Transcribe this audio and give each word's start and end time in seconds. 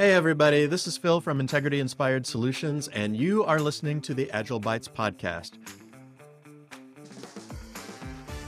Hey, 0.00 0.14
everybody, 0.14 0.64
this 0.64 0.86
is 0.86 0.96
Phil 0.96 1.20
from 1.20 1.40
Integrity 1.40 1.78
Inspired 1.78 2.26
Solutions, 2.26 2.88
and 2.88 3.14
you 3.14 3.44
are 3.44 3.58
listening 3.58 4.00
to 4.00 4.14
the 4.14 4.30
Agile 4.30 4.58
Bites 4.58 4.88
podcast. 4.88 5.58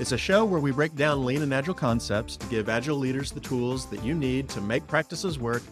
It's 0.01 0.13
a 0.13 0.17
show 0.17 0.47
where 0.47 0.63
we 0.63 0.73
break 0.73 0.95
down 0.95 1.27
lean 1.27 1.43
and 1.43 1.53
agile 1.53 1.75
concepts 1.75 2.39
to 2.39 2.47
give 2.47 2.71
agile 2.71 2.97
leaders 2.97 3.33
the 3.33 3.41
tools 3.41 3.85
that 3.91 4.03
you 4.03 4.15
need 4.15 4.49
to 4.49 4.63
make 4.63 4.87
practices 4.87 5.39
work, 5.39 5.63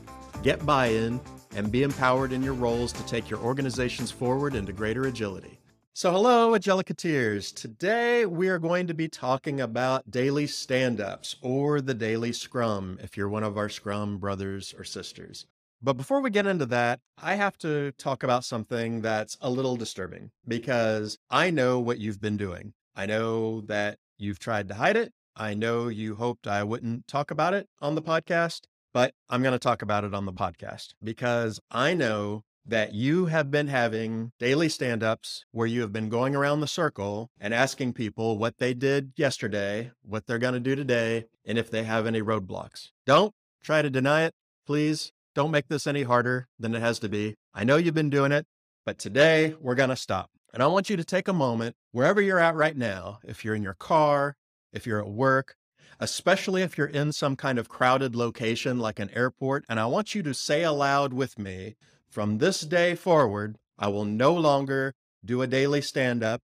get 0.43 0.67
buy 0.67 0.89
in, 0.89 1.19
and 1.57 1.73
be 1.73 1.83
empowered 1.83 2.33
in 2.33 2.43
your 2.43 2.53
roles 2.53 2.93
to 2.93 3.07
take 3.07 3.31
your 3.31 3.41
organizations 3.41 4.11
forward 4.11 4.55
into 4.55 4.75
greater 4.75 5.05
agility. 5.05 5.61
So, 5.95 6.13
hello, 6.13 6.51
Agilicateers. 6.51 7.55
Today 7.55 8.27
we 8.27 8.51
are 8.51 8.59
going 8.59 8.87
to 8.89 8.95
be 8.95 9.09
talking 9.09 9.63
about 9.63 10.11
daily 10.11 10.47
stand 10.47 11.01
ups 11.01 11.37
or 11.41 11.81
the 11.81 11.95
daily 11.95 12.33
scrum 12.35 12.99
if 13.03 13.17
you're 13.17 13.31
one 13.31 13.45
of 13.45 13.57
our 13.57 13.71
scrum 13.71 14.19
brothers 14.19 14.75
or 14.77 14.85
sisters. 14.85 15.47
But 15.83 15.97
before 15.97 16.21
we 16.21 16.29
get 16.29 16.47
into 16.47 16.67
that, 16.67 17.01
I 17.17 17.37
have 17.37 17.57
to 17.59 17.93
talk 17.93 18.23
about 18.23 18.45
something 18.45 19.01
that's 19.01 19.39
a 19.41 19.49
little 19.49 19.77
disturbing 19.77 20.31
because 20.47 21.17
I 21.31 21.51
know 21.51 21.81
what 21.81 21.99
you've 21.99 22.21
been 22.21 22.37
doing. 22.37 22.75
I 22.95 23.07
know 23.07 23.63
that 23.63 23.99
you've 24.19 24.39
tried 24.39 24.69
to 24.69 24.75
hide 24.75 24.97
it. 24.97 25.13
I 25.35 25.55
know 25.55 25.89
you 25.89 26.17
hoped 26.17 26.47
I 26.47 26.65
wouldn't 26.65 27.09
talk 27.09 27.31
about 27.31 27.55
it 27.55 27.67
on 27.81 27.95
the 27.95 28.03
podcast, 28.03 28.63
but 28.93 29.15
I'm 29.31 29.43
going 29.43 29.53
to 29.53 29.59
talk 29.59 29.81
about 29.81 30.05
it 30.05 30.13
on 30.13 30.27
the 30.27 30.35
podcast 30.35 30.89
because 31.03 31.61
I 31.71 31.95
know 31.95 32.43
that 32.67 32.93
you 32.93 33.27
have 33.27 33.51
been 33.51 33.69
having 33.69 34.33
daily 34.39 34.69
stand 34.69 35.03
ups 35.03 35.47
where 35.51 35.67
you 35.67 35.81
have 35.81 35.95
been 35.95 36.11
going 36.11 36.37
around 36.37 36.61
the 36.61 36.67
circle 36.67 37.31
and 37.41 37.55
asking 37.55 37.95
people 37.95 38.37
what 38.37 38.59
they 38.59 38.75
did 38.75 39.13
yesterday, 39.17 39.93
what 40.03 40.27
they're 40.27 40.39
going 40.39 40.55
to 40.55 40.61
do 40.61 40.77
today, 40.77 41.25
and 41.47 41.57
if 41.57 41.71
they 41.71 41.85
have 41.85 42.07
any 42.07 42.21
roadblocks. 42.21 42.91
Don't 43.07 43.33
try 43.63 43.81
to 43.81 43.89
deny 43.89 44.25
it, 44.25 44.35
please. 44.67 45.11
Don't 45.35 45.53
make 45.53 45.69
this 45.69 45.87
any 45.87 46.03
harder 46.03 46.49
than 46.59 46.75
it 46.75 46.81
has 46.81 46.99
to 47.01 47.09
be. 47.09 47.37
I 47.55 47.63
know 47.63 47.77
you've 47.77 47.95
been 47.95 48.11
doing 48.11 48.33
it, 48.33 48.47
but 48.85 48.99
today 48.99 49.55
we're 49.61 49.77
going 49.77 49.91
to 49.91 49.97
stop. 49.97 50.31
And 50.53 50.63
I 50.63 50.67
want 50.67 50.91
you 50.91 50.97
to 50.97 51.05
take 51.05 51.29
a 51.29 51.33
moment, 51.33 51.77
wherever 51.93 52.21
you're 52.21 52.41
at 52.41 52.57
right 52.57 52.77
now, 52.77 53.21
if 53.23 53.45
you're 53.45 53.55
in 53.55 53.63
your 53.63 53.75
car, 53.75 54.35
if 54.73 54.87
you're 54.87 55.01
at 55.01 55.09
work, 55.09 55.55
especially 56.01 56.63
if 56.63 56.77
you're 56.77 56.89
in 56.89 57.13
some 57.13 57.37
kind 57.37 57.59
of 57.59 57.69
crowded 57.69 58.17
location 58.17 58.81
like 58.81 58.99
an 58.99 59.11
airport. 59.11 59.65
And 59.69 59.79
I 59.79 59.87
want 59.87 60.15
you 60.17 60.23
to 60.25 60.35
say 60.35 60.65
aloud 60.65 61.13
with 61.13 61.39
me 61.39 61.77
from 62.09 62.39
this 62.39 62.63
day 62.63 62.97
forward, 62.97 63.57
I 63.79 63.87
will 63.87 64.05
no 64.05 64.35
longer 64.35 64.95
do 65.25 65.43
a 65.43 65.47
daily 65.47 65.83
stand 65.83 66.25
up 66.25 66.41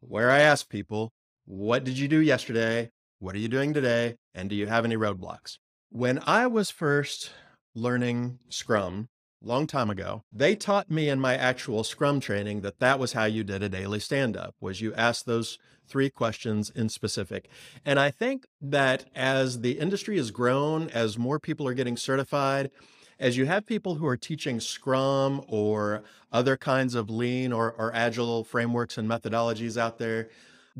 where 0.00 0.30
I 0.30 0.40
ask 0.40 0.68
people, 0.68 1.10
What 1.44 1.82
did 1.82 1.98
you 1.98 2.06
do 2.06 2.20
yesterday? 2.20 2.90
What 3.18 3.34
are 3.34 3.38
you 3.38 3.48
doing 3.48 3.74
today? 3.74 4.14
And 4.32 4.48
do 4.48 4.54
you 4.54 4.68
have 4.68 4.84
any 4.84 4.96
roadblocks? 4.96 5.58
When 5.90 6.20
I 6.24 6.46
was 6.46 6.70
first 6.70 7.32
learning 7.78 8.38
Scrum 8.48 9.08
long 9.42 9.66
time 9.66 9.90
ago, 9.90 10.24
they 10.32 10.56
taught 10.56 10.90
me 10.90 11.08
in 11.08 11.20
my 11.20 11.36
actual 11.36 11.84
Scrum 11.84 12.20
training 12.20 12.60
that 12.62 12.80
that 12.80 12.98
was 12.98 13.12
how 13.12 13.24
you 13.24 13.44
did 13.44 13.62
a 13.62 13.68
daily 13.68 14.00
stand 14.00 14.36
up 14.36 14.54
was 14.60 14.80
you 14.80 14.92
asked 14.94 15.26
those 15.26 15.58
three 15.86 16.10
questions 16.10 16.70
in 16.70 16.88
specific. 16.88 17.48
And 17.84 17.98
I 17.98 18.10
think 18.10 18.46
that 18.60 19.06
as 19.14 19.60
the 19.60 19.78
industry 19.78 20.16
has 20.16 20.30
grown, 20.30 20.90
as 20.90 21.16
more 21.16 21.38
people 21.38 21.66
are 21.66 21.74
getting 21.74 21.96
certified, 21.96 22.70
as 23.18 23.36
you 23.36 23.46
have 23.46 23.66
people 23.66 23.96
who 23.96 24.06
are 24.06 24.16
teaching 24.16 24.60
Scrum 24.60 25.42
or 25.48 26.02
other 26.30 26.56
kinds 26.56 26.94
of 26.94 27.10
lean 27.10 27.52
or, 27.52 27.72
or 27.72 27.94
agile 27.94 28.44
frameworks 28.44 28.98
and 28.98 29.08
methodologies 29.08 29.76
out 29.76 29.98
there, 29.98 30.28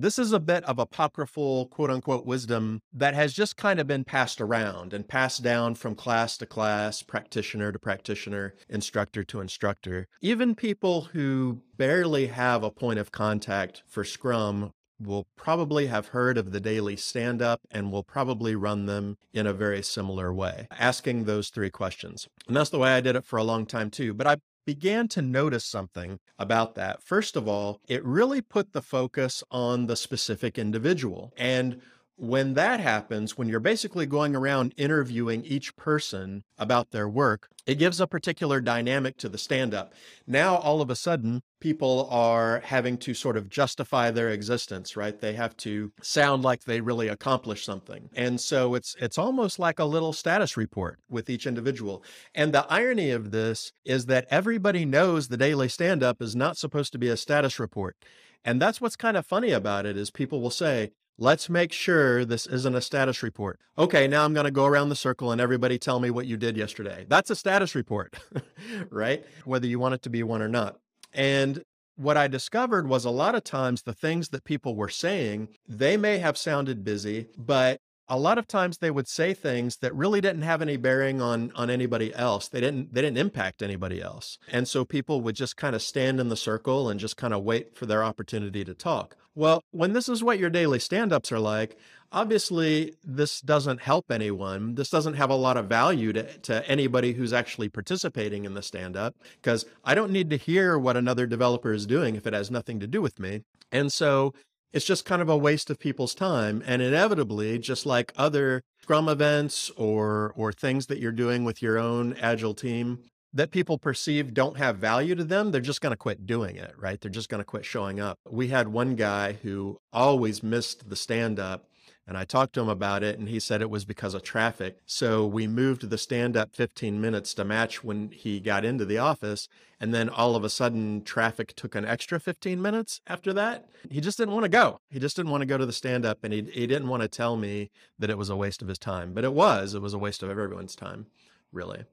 this 0.00 0.18
is 0.18 0.32
a 0.32 0.38
bit 0.38 0.62
of 0.64 0.78
apocryphal 0.78 1.66
quote 1.66 1.90
unquote 1.90 2.24
wisdom 2.24 2.80
that 2.92 3.14
has 3.14 3.32
just 3.32 3.56
kind 3.56 3.80
of 3.80 3.86
been 3.86 4.04
passed 4.04 4.40
around 4.40 4.92
and 4.92 5.08
passed 5.08 5.42
down 5.42 5.74
from 5.74 5.96
class 5.96 6.36
to 6.38 6.46
class, 6.46 7.02
practitioner 7.02 7.72
to 7.72 7.78
practitioner, 7.78 8.54
instructor 8.68 9.24
to 9.24 9.40
instructor. 9.40 10.06
Even 10.20 10.54
people 10.54 11.02
who 11.12 11.62
barely 11.76 12.28
have 12.28 12.62
a 12.62 12.70
point 12.70 13.00
of 13.00 13.10
contact 13.10 13.82
for 13.88 14.04
Scrum 14.04 14.70
will 15.00 15.26
probably 15.36 15.86
have 15.86 16.08
heard 16.08 16.36
of 16.38 16.52
the 16.52 16.60
daily 16.60 16.96
stand 16.96 17.40
up 17.40 17.60
and 17.70 17.92
will 17.92 18.02
probably 18.02 18.54
run 18.54 18.86
them 18.86 19.16
in 19.32 19.46
a 19.46 19.52
very 19.52 19.82
similar 19.82 20.32
way, 20.32 20.66
asking 20.72 21.24
those 21.24 21.50
three 21.50 21.70
questions. 21.70 22.26
And 22.46 22.56
that's 22.56 22.70
the 22.70 22.78
way 22.78 22.90
I 22.90 23.00
did 23.00 23.16
it 23.16 23.24
for 23.24 23.36
a 23.36 23.44
long 23.44 23.66
time 23.66 23.90
too. 23.90 24.12
But 24.12 24.26
I 24.26 24.36
began 24.68 25.08
to 25.08 25.22
notice 25.22 25.64
something 25.64 26.20
about 26.38 26.74
that. 26.74 27.02
First 27.02 27.36
of 27.36 27.48
all, 27.48 27.80
it 27.88 28.04
really 28.04 28.42
put 28.42 28.74
the 28.74 28.82
focus 28.82 29.42
on 29.50 29.86
the 29.86 29.96
specific 29.96 30.58
individual. 30.58 31.32
And 31.38 31.80
when 32.18 32.54
that 32.54 32.80
happens, 32.80 33.38
when 33.38 33.48
you're 33.48 33.60
basically 33.60 34.04
going 34.04 34.34
around 34.34 34.74
interviewing 34.76 35.44
each 35.44 35.76
person 35.76 36.42
about 36.58 36.90
their 36.90 37.08
work, 37.08 37.48
it 37.64 37.76
gives 37.76 38.00
a 38.00 38.08
particular 38.08 38.60
dynamic 38.60 39.16
to 39.18 39.28
the 39.28 39.38
stand 39.38 39.72
up. 39.72 39.94
Now, 40.26 40.56
all 40.56 40.80
of 40.80 40.90
a 40.90 40.96
sudden, 40.96 41.42
people 41.60 42.08
are 42.10 42.60
having 42.64 42.98
to 42.98 43.14
sort 43.14 43.36
of 43.36 43.48
justify 43.48 44.10
their 44.10 44.30
existence, 44.30 44.96
right? 44.96 45.20
They 45.20 45.34
have 45.34 45.56
to 45.58 45.92
sound 46.02 46.42
like 46.42 46.64
they 46.64 46.80
really 46.80 47.06
accomplished 47.06 47.64
something. 47.64 48.10
And 48.16 48.40
so 48.40 48.74
it's 48.74 48.96
it's 48.98 49.18
almost 49.18 49.60
like 49.60 49.78
a 49.78 49.84
little 49.84 50.12
status 50.12 50.56
report 50.56 50.98
with 51.08 51.30
each 51.30 51.46
individual. 51.46 52.02
And 52.34 52.52
the 52.52 52.66
irony 52.68 53.10
of 53.10 53.30
this 53.30 53.72
is 53.84 54.06
that 54.06 54.26
everybody 54.28 54.84
knows 54.84 55.28
the 55.28 55.36
daily 55.36 55.68
stand 55.68 56.02
up 56.02 56.20
is 56.20 56.34
not 56.34 56.56
supposed 56.56 56.90
to 56.92 56.98
be 56.98 57.08
a 57.08 57.16
status 57.16 57.60
report. 57.60 57.96
And 58.44 58.60
that's 58.60 58.80
what's 58.80 58.96
kind 58.96 59.16
of 59.16 59.26
funny 59.26 59.50
about 59.50 59.86
it 59.86 59.96
is 59.96 60.10
people 60.10 60.40
will 60.40 60.50
say, 60.50 60.92
Let's 61.20 61.48
make 61.48 61.72
sure 61.72 62.24
this 62.24 62.46
isn't 62.46 62.76
a 62.76 62.80
status 62.80 63.24
report. 63.24 63.58
Okay, 63.76 64.06
now 64.06 64.24
I'm 64.24 64.34
going 64.34 64.44
to 64.44 64.52
go 64.52 64.66
around 64.66 64.88
the 64.88 64.94
circle 64.96 65.32
and 65.32 65.40
everybody 65.40 65.76
tell 65.76 65.98
me 65.98 66.10
what 66.10 66.26
you 66.26 66.36
did 66.36 66.56
yesterday. 66.56 67.06
That's 67.08 67.28
a 67.28 67.34
status 67.34 67.74
report, 67.74 68.14
right? 68.90 69.24
Whether 69.44 69.66
you 69.66 69.80
want 69.80 69.94
it 69.94 70.02
to 70.02 70.10
be 70.10 70.22
one 70.22 70.40
or 70.42 70.48
not. 70.48 70.76
And 71.12 71.64
what 71.96 72.16
I 72.16 72.28
discovered 72.28 72.86
was 72.86 73.04
a 73.04 73.10
lot 73.10 73.34
of 73.34 73.42
times 73.42 73.82
the 73.82 73.92
things 73.92 74.28
that 74.28 74.44
people 74.44 74.76
were 74.76 74.88
saying, 74.88 75.48
they 75.66 75.96
may 75.96 76.18
have 76.18 76.38
sounded 76.38 76.84
busy, 76.84 77.26
but 77.36 77.80
a 78.08 78.18
lot 78.18 78.38
of 78.38 78.48
times 78.48 78.78
they 78.78 78.90
would 78.90 79.08
say 79.08 79.34
things 79.34 79.76
that 79.78 79.94
really 79.94 80.20
didn't 80.20 80.42
have 80.42 80.62
any 80.62 80.76
bearing 80.76 81.20
on 81.20 81.52
on 81.54 81.70
anybody 81.70 82.14
else. 82.14 82.48
They 82.48 82.60
didn't 82.60 82.94
they 82.94 83.02
didn't 83.02 83.18
impact 83.18 83.62
anybody 83.62 84.00
else. 84.00 84.38
And 84.50 84.66
so 84.66 84.84
people 84.84 85.20
would 85.20 85.36
just 85.36 85.56
kind 85.56 85.74
of 85.76 85.82
stand 85.82 86.20
in 86.20 86.28
the 86.28 86.36
circle 86.36 86.88
and 86.88 86.98
just 86.98 87.16
kind 87.16 87.34
of 87.34 87.42
wait 87.42 87.76
for 87.76 87.86
their 87.86 88.02
opportunity 88.02 88.64
to 88.64 88.74
talk. 88.74 89.16
Well 89.34 89.62
when 89.70 89.92
this 89.92 90.08
is 90.08 90.22
what 90.22 90.38
your 90.38 90.50
daily 90.50 90.78
stand-ups 90.78 91.32
are 91.32 91.38
like 91.38 91.76
obviously 92.10 92.94
this 93.04 93.40
doesn't 93.40 93.82
help 93.82 94.10
anyone. 94.10 94.74
This 94.74 94.90
doesn't 94.90 95.14
have 95.14 95.30
a 95.30 95.34
lot 95.34 95.56
of 95.56 95.66
value 95.66 96.12
to, 96.14 96.22
to 96.38 96.66
anybody 96.66 97.12
who's 97.12 97.32
actually 97.34 97.68
participating 97.68 98.44
in 98.46 98.54
the 98.54 98.62
stand-up 98.62 99.14
because 99.42 99.66
i 99.84 99.94
don't 99.94 100.10
need 100.10 100.30
to 100.30 100.36
hear 100.36 100.78
what 100.78 100.96
another 100.96 101.26
developer 101.26 101.72
is 101.72 101.86
doing 101.86 102.16
if 102.16 102.26
it 102.26 102.32
has 102.32 102.50
nothing 102.50 102.80
to 102.80 102.86
do 102.86 103.02
with 103.02 103.18
me. 103.18 103.42
And 103.70 103.92
so 103.92 104.32
it's 104.72 104.84
just 104.84 105.04
kind 105.04 105.22
of 105.22 105.28
a 105.28 105.36
waste 105.36 105.70
of 105.70 105.78
people's 105.78 106.14
time 106.14 106.62
and 106.66 106.82
inevitably 106.82 107.58
just 107.58 107.86
like 107.86 108.12
other 108.16 108.62
scrum 108.82 109.08
events 109.08 109.70
or 109.76 110.32
or 110.36 110.52
things 110.52 110.86
that 110.86 110.98
you're 110.98 111.12
doing 111.12 111.44
with 111.44 111.62
your 111.62 111.78
own 111.78 112.14
agile 112.20 112.54
team 112.54 112.98
that 113.32 113.50
people 113.50 113.78
perceive 113.78 114.32
don't 114.32 114.56
have 114.56 114.78
value 114.78 115.14
to 115.14 115.24
them 115.24 115.50
they're 115.50 115.60
just 115.60 115.80
going 115.80 115.92
to 115.92 115.96
quit 115.96 116.26
doing 116.26 116.56
it 116.56 116.74
right? 116.78 117.00
They're 117.00 117.10
just 117.10 117.28
going 117.28 117.40
to 117.40 117.44
quit 117.44 117.64
showing 117.64 118.00
up. 118.00 118.18
We 118.30 118.48
had 118.48 118.68
one 118.68 118.94
guy 118.94 119.34
who 119.34 119.78
always 119.92 120.42
missed 120.42 120.88
the 120.88 120.96
stand 120.96 121.38
up 121.38 121.67
and 122.08 122.16
I 122.16 122.24
talked 122.24 122.54
to 122.54 122.62
him 122.62 122.70
about 122.70 123.02
it, 123.02 123.18
and 123.18 123.28
he 123.28 123.38
said 123.38 123.60
it 123.60 123.68
was 123.68 123.84
because 123.84 124.14
of 124.14 124.22
traffic. 124.22 124.78
So 124.86 125.26
we 125.26 125.46
moved 125.46 125.90
the 125.90 125.98
stand 125.98 126.38
up 126.38 126.56
15 126.56 126.98
minutes 126.98 127.34
to 127.34 127.44
match 127.44 127.84
when 127.84 128.10
he 128.12 128.40
got 128.40 128.64
into 128.64 128.86
the 128.86 128.96
office. 128.96 129.46
And 129.78 129.92
then 129.92 130.08
all 130.08 130.34
of 130.34 130.42
a 130.42 130.48
sudden, 130.48 131.02
traffic 131.02 131.52
took 131.54 131.74
an 131.74 131.84
extra 131.84 132.18
15 132.18 132.62
minutes 132.62 133.02
after 133.06 133.34
that. 133.34 133.68
He 133.90 134.00
just 134.00 134.16
didn't 134.16 134.32
want 134.32 134.44
to 134.44 134.48
go. 134.48 134.80
He 134.88 134.98
just 134.98 135.16
didn't 135.16 135.30
want 135.30 135.42
to 135.42 135.46
go 135.46 135.58
to 135.58 135.66
the 135.66 135.72
stand 135.72 136.06
up, 136.06 136.24
and 136.24 136.32
he, 136.32 136.40
he 136.50 136.66
didn't 136.66 136.88
want 136.88 137.02
to 137.02 137.08
tell 137.08 137.36
me 137.36 137.70
that 137.98 138.08
it 138.08 138.16
was 138.16 138.30
a 138.30 138.36
waste 138.36 138.62
of 138.62 138.68
his 138.68 138.78
time. 138.78 139.12
But 139.12 139.24
it 139.24 139.34
was, 139.34 139.74
it 139.74 139.82
was 139.82 139.92
a 139.92 139.98
waste 139.98 140.22
of 140.22 140.30
everyone's 140.30 140.74
time, 140.74 141.08
really. 141.52 141.84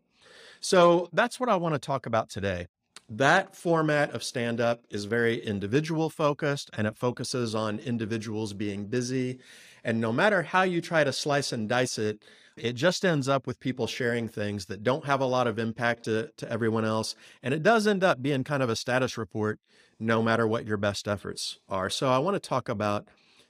So 0.62 1.10
that's 1.12 1.42
what 1.42 1.50
I 1.50 1.58
want 1.58 1.76
to 1.76 1.80
talk 1.80 2.06
about 2.06 2.30
today. 2.30 2.68
That 3.08 3.56
format 3.56 4.12
of 4.12 4.24
stand 4.24 4.60
up 4.60 4.82
is 4.90 5.06
very 5.06 5.40
individual 5.40 6.10
focused 6.10 6.72
and 6.76 6.88
it 6.88 6.98
focuses 6.98 7.54
on 7.54 7.78
individuals 7.80 8.54
being 8.54 8.88
busy. 8.88 9.40
And 9.84 10.02
no 10.02 10.12
matter 10.12 10.42
how 10.42 10.64
you 10.64 10.82
try 10.82 11.04
to 11.04 11.14
slice 11.14 11.52
and 11.52 11.70
dice 11.70 12.00
it, 12.00 12.24
it 12.58 12.74
just 12.74 13.06
ends 13.06 13.28
up 13.28 13.46
with 13.46 13.60
people 13.60 13.86
sharing 13.86 14.28
things 14.28 14.66
that 14.68 14.82
don't 14.82 15.06
have 15.06 15.22
a 15.22 15.26
lot 15.26 15.46
of 15.46 15.60
impact 15.60 16.06
to, 16.06 16.32
to 16.38 16.52
everyone 16.52 16.86
else. 16.86 17.16
And 17.44 17.54
it 17.54 17.62
does 17.62 17.86
end 17.86 18.04
up 18.04 18.24
being 18.24 18.44
kind 18.44 18.64
of 18.64 18.70
a 18.70 18.76
status 18.76 19.18
report, 19.18 19.60
no 20.00 20.24
matter 20.24 20.48
what 20.48 20.66
your 20.66 20.78
best 20.78 21.08
efforts 21.08 21.60
are. 21.70 21.92
So 21.92 22.10
I 22.10 22.18
want 22.18 22.42
to 22.42 22.50
talk 22.50 22.70
about 22.70 23.08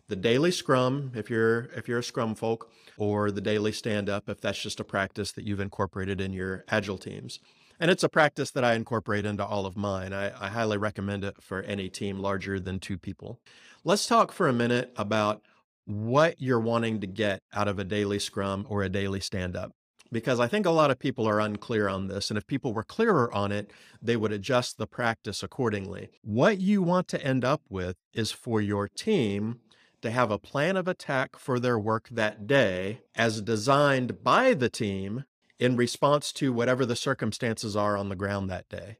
the 0.07 0.15
daily 0.15 0.51
scrum 0.51 1.11
if 1.15 1.29
you're 1.29 1.69
if 1.75 1.87
you're 1.87 1.99
a 1.99 2.03
scrum 2.03 2.35
folk 2.35 2.69
or 2.97 3.31
the 3.31 3.41
daily 3.41 3.71
stand 3.71 4.07
up 4.07 4.29
if 4.29 4.39
that's 4.39 4.61
just 4.61 4.79
a 4.79 4.83
practice 4.83 5.31
that 5.31 5.45
you've 5.45 5.59
incorporated 5.59 6.21
in 6.21 6.31
your 6.31 6.63
agile 6.69 6.99
teams 6.99 7.39
and 7.79 7.91
it's 7.91 8.03
a 8.03 8.09
practice 8.09 8.51
that 8.51 8.63
I 8.63 8.73
incorporate 8.73 9.25
into 9.25 9.45
all 9.45 9.65
of 9.65 9.75
mine. 9.77 10.13
I, 10.13 10.27
I, 10.45 10.49
highly 10.49 10.77
recommend 10.77 11.23
it 11.23 11.41
for 11.41 11.61
any 11.63 11.89
team 11.89 12.19
larger 12.19 12.59
than 12.59 12.79
two 12.79 12.97
people. 12.97 13.39
Let's 13.83 14.07
talk 14.07 14.31
for 14.31 14.47
a 14.47 14.53
minute 14.53 14.91
about 14.95 15.41
what 15.85 16.41
you're 16.41 16.59
wanting 16.59 16.99
to 17.01 17.07
get 17.07 17.41
out 17.53 17.67
of 17.67 17.77
a 17.77 17.83
daily 17.83 18.19
scrum 18.19 18.65
or 18.69 18.81
a 18.83 18.89
daily 18.89 19.19
stand 19.19 19.55
up. 19.55 19.71
because 20.11 20.39
I 20.39 20.47
think 20.47 20.65
a 20.65 20.71
lot 20.71 20.91
of 20.91 20.99
people 20.99 21.27
are 21.27 21.39
unclear 21.39 21.89
on 21.89 22.07
this. 22.07 22.29
And 22.29 22.37
if 22.37 22.47
people 22.47 22.73
were 22.73 22.83
clearer 22.83 23.33
on 23.33 23.51
it, 23.51 23.71
they 24.01 24.15
would 24.15 24.31
adjust 24.31 24.77
the 24.77 24.87
practice 24.87 25.43
accordingly. 25.43 26.09
What 26.21 26.59
you 26.59 26.81
want 26.81 27.07
to 27.09 27.23
end 27.23 27.43
up 27.43 27.61
with 27.69 27.97
is 28.13 28.31
for 28.31 28.61
your 28.61 28.87
team 28.87 29.59
to 30.01 30.11
have 30.11 30.31
a 30.31 30.39
plan 30.39 30.77
of 30.77 30.87
attack 30.87 31.35
for 31.37 31.59
their 31.59 31.79
work 31.79 32.07
that 32.09 32.45
day 32.47 33.01
as 33.15 33.41
designed 33.41 34.23
by 34.23 34.53
the 34.53 34.69
team 34.69 35.25
in 35.59 35.75
response 35.75 36.31
to 36.33 36.53
whatever 36.53 36.85
the 36.85 36.95
circumstances 36.95 37.75
are 37.75 37.97
on 37.97 38.09
the 38.09 38.15
ground 38.15 38.49
that 38.49 38.69
day. 38.69 38.97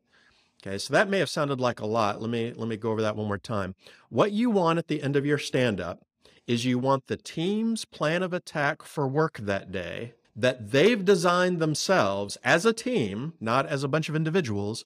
Okay, 0.65 0.77
so 0.77 0.93
that 0.93 1.09
may 1.09 1.19
have 1.19 1.29
sounded 1.29 1.59
like 1.59 1.79
a 1.79 1.85
lot. 1.85 2.21
Let 2.21 2.29
me 2.29 2.51
let 2.55 2.67
me 2.67 2.77
go 2.77 2.91
over 2.91 3.01
that 3.01 3.15
one 3.15 3.27
more 3.27 3.37
time. 3.37 3.75
What 4.09 4.31
you 4.31 4.49
want 4.49 4.79
at 4.79 4.87
the 4.87 5.03
end 5.03 5.15
of 5.15 5.25
your 5.25 5.37
stand 5.37 5.79
up 5.79 6.01
is 6.47 6.65
you 6.65 6.79
want 6.79 7.07
the 7.07 7.17
team's 7.17 7.85
plan 7.85 8.23
of 8.23 8.33
attack 8.33 8.83
for 8.83 9.07
work 9.07 9.37
that 9.37 9.71
day 9.71 10.13
that 10.35 10.71
they've 10.71 11.05
designed 11.05 11.59
themselves 11.59 12.37
as 12.43 12.65
a 12.65 12.73
team, 12.73 13.33
not 13.39 13.65
as 13.65 13.83
a 13.83 13.87
bunch 13.87 14.09
of 14.09 14.15
individuals, 14.15 14.85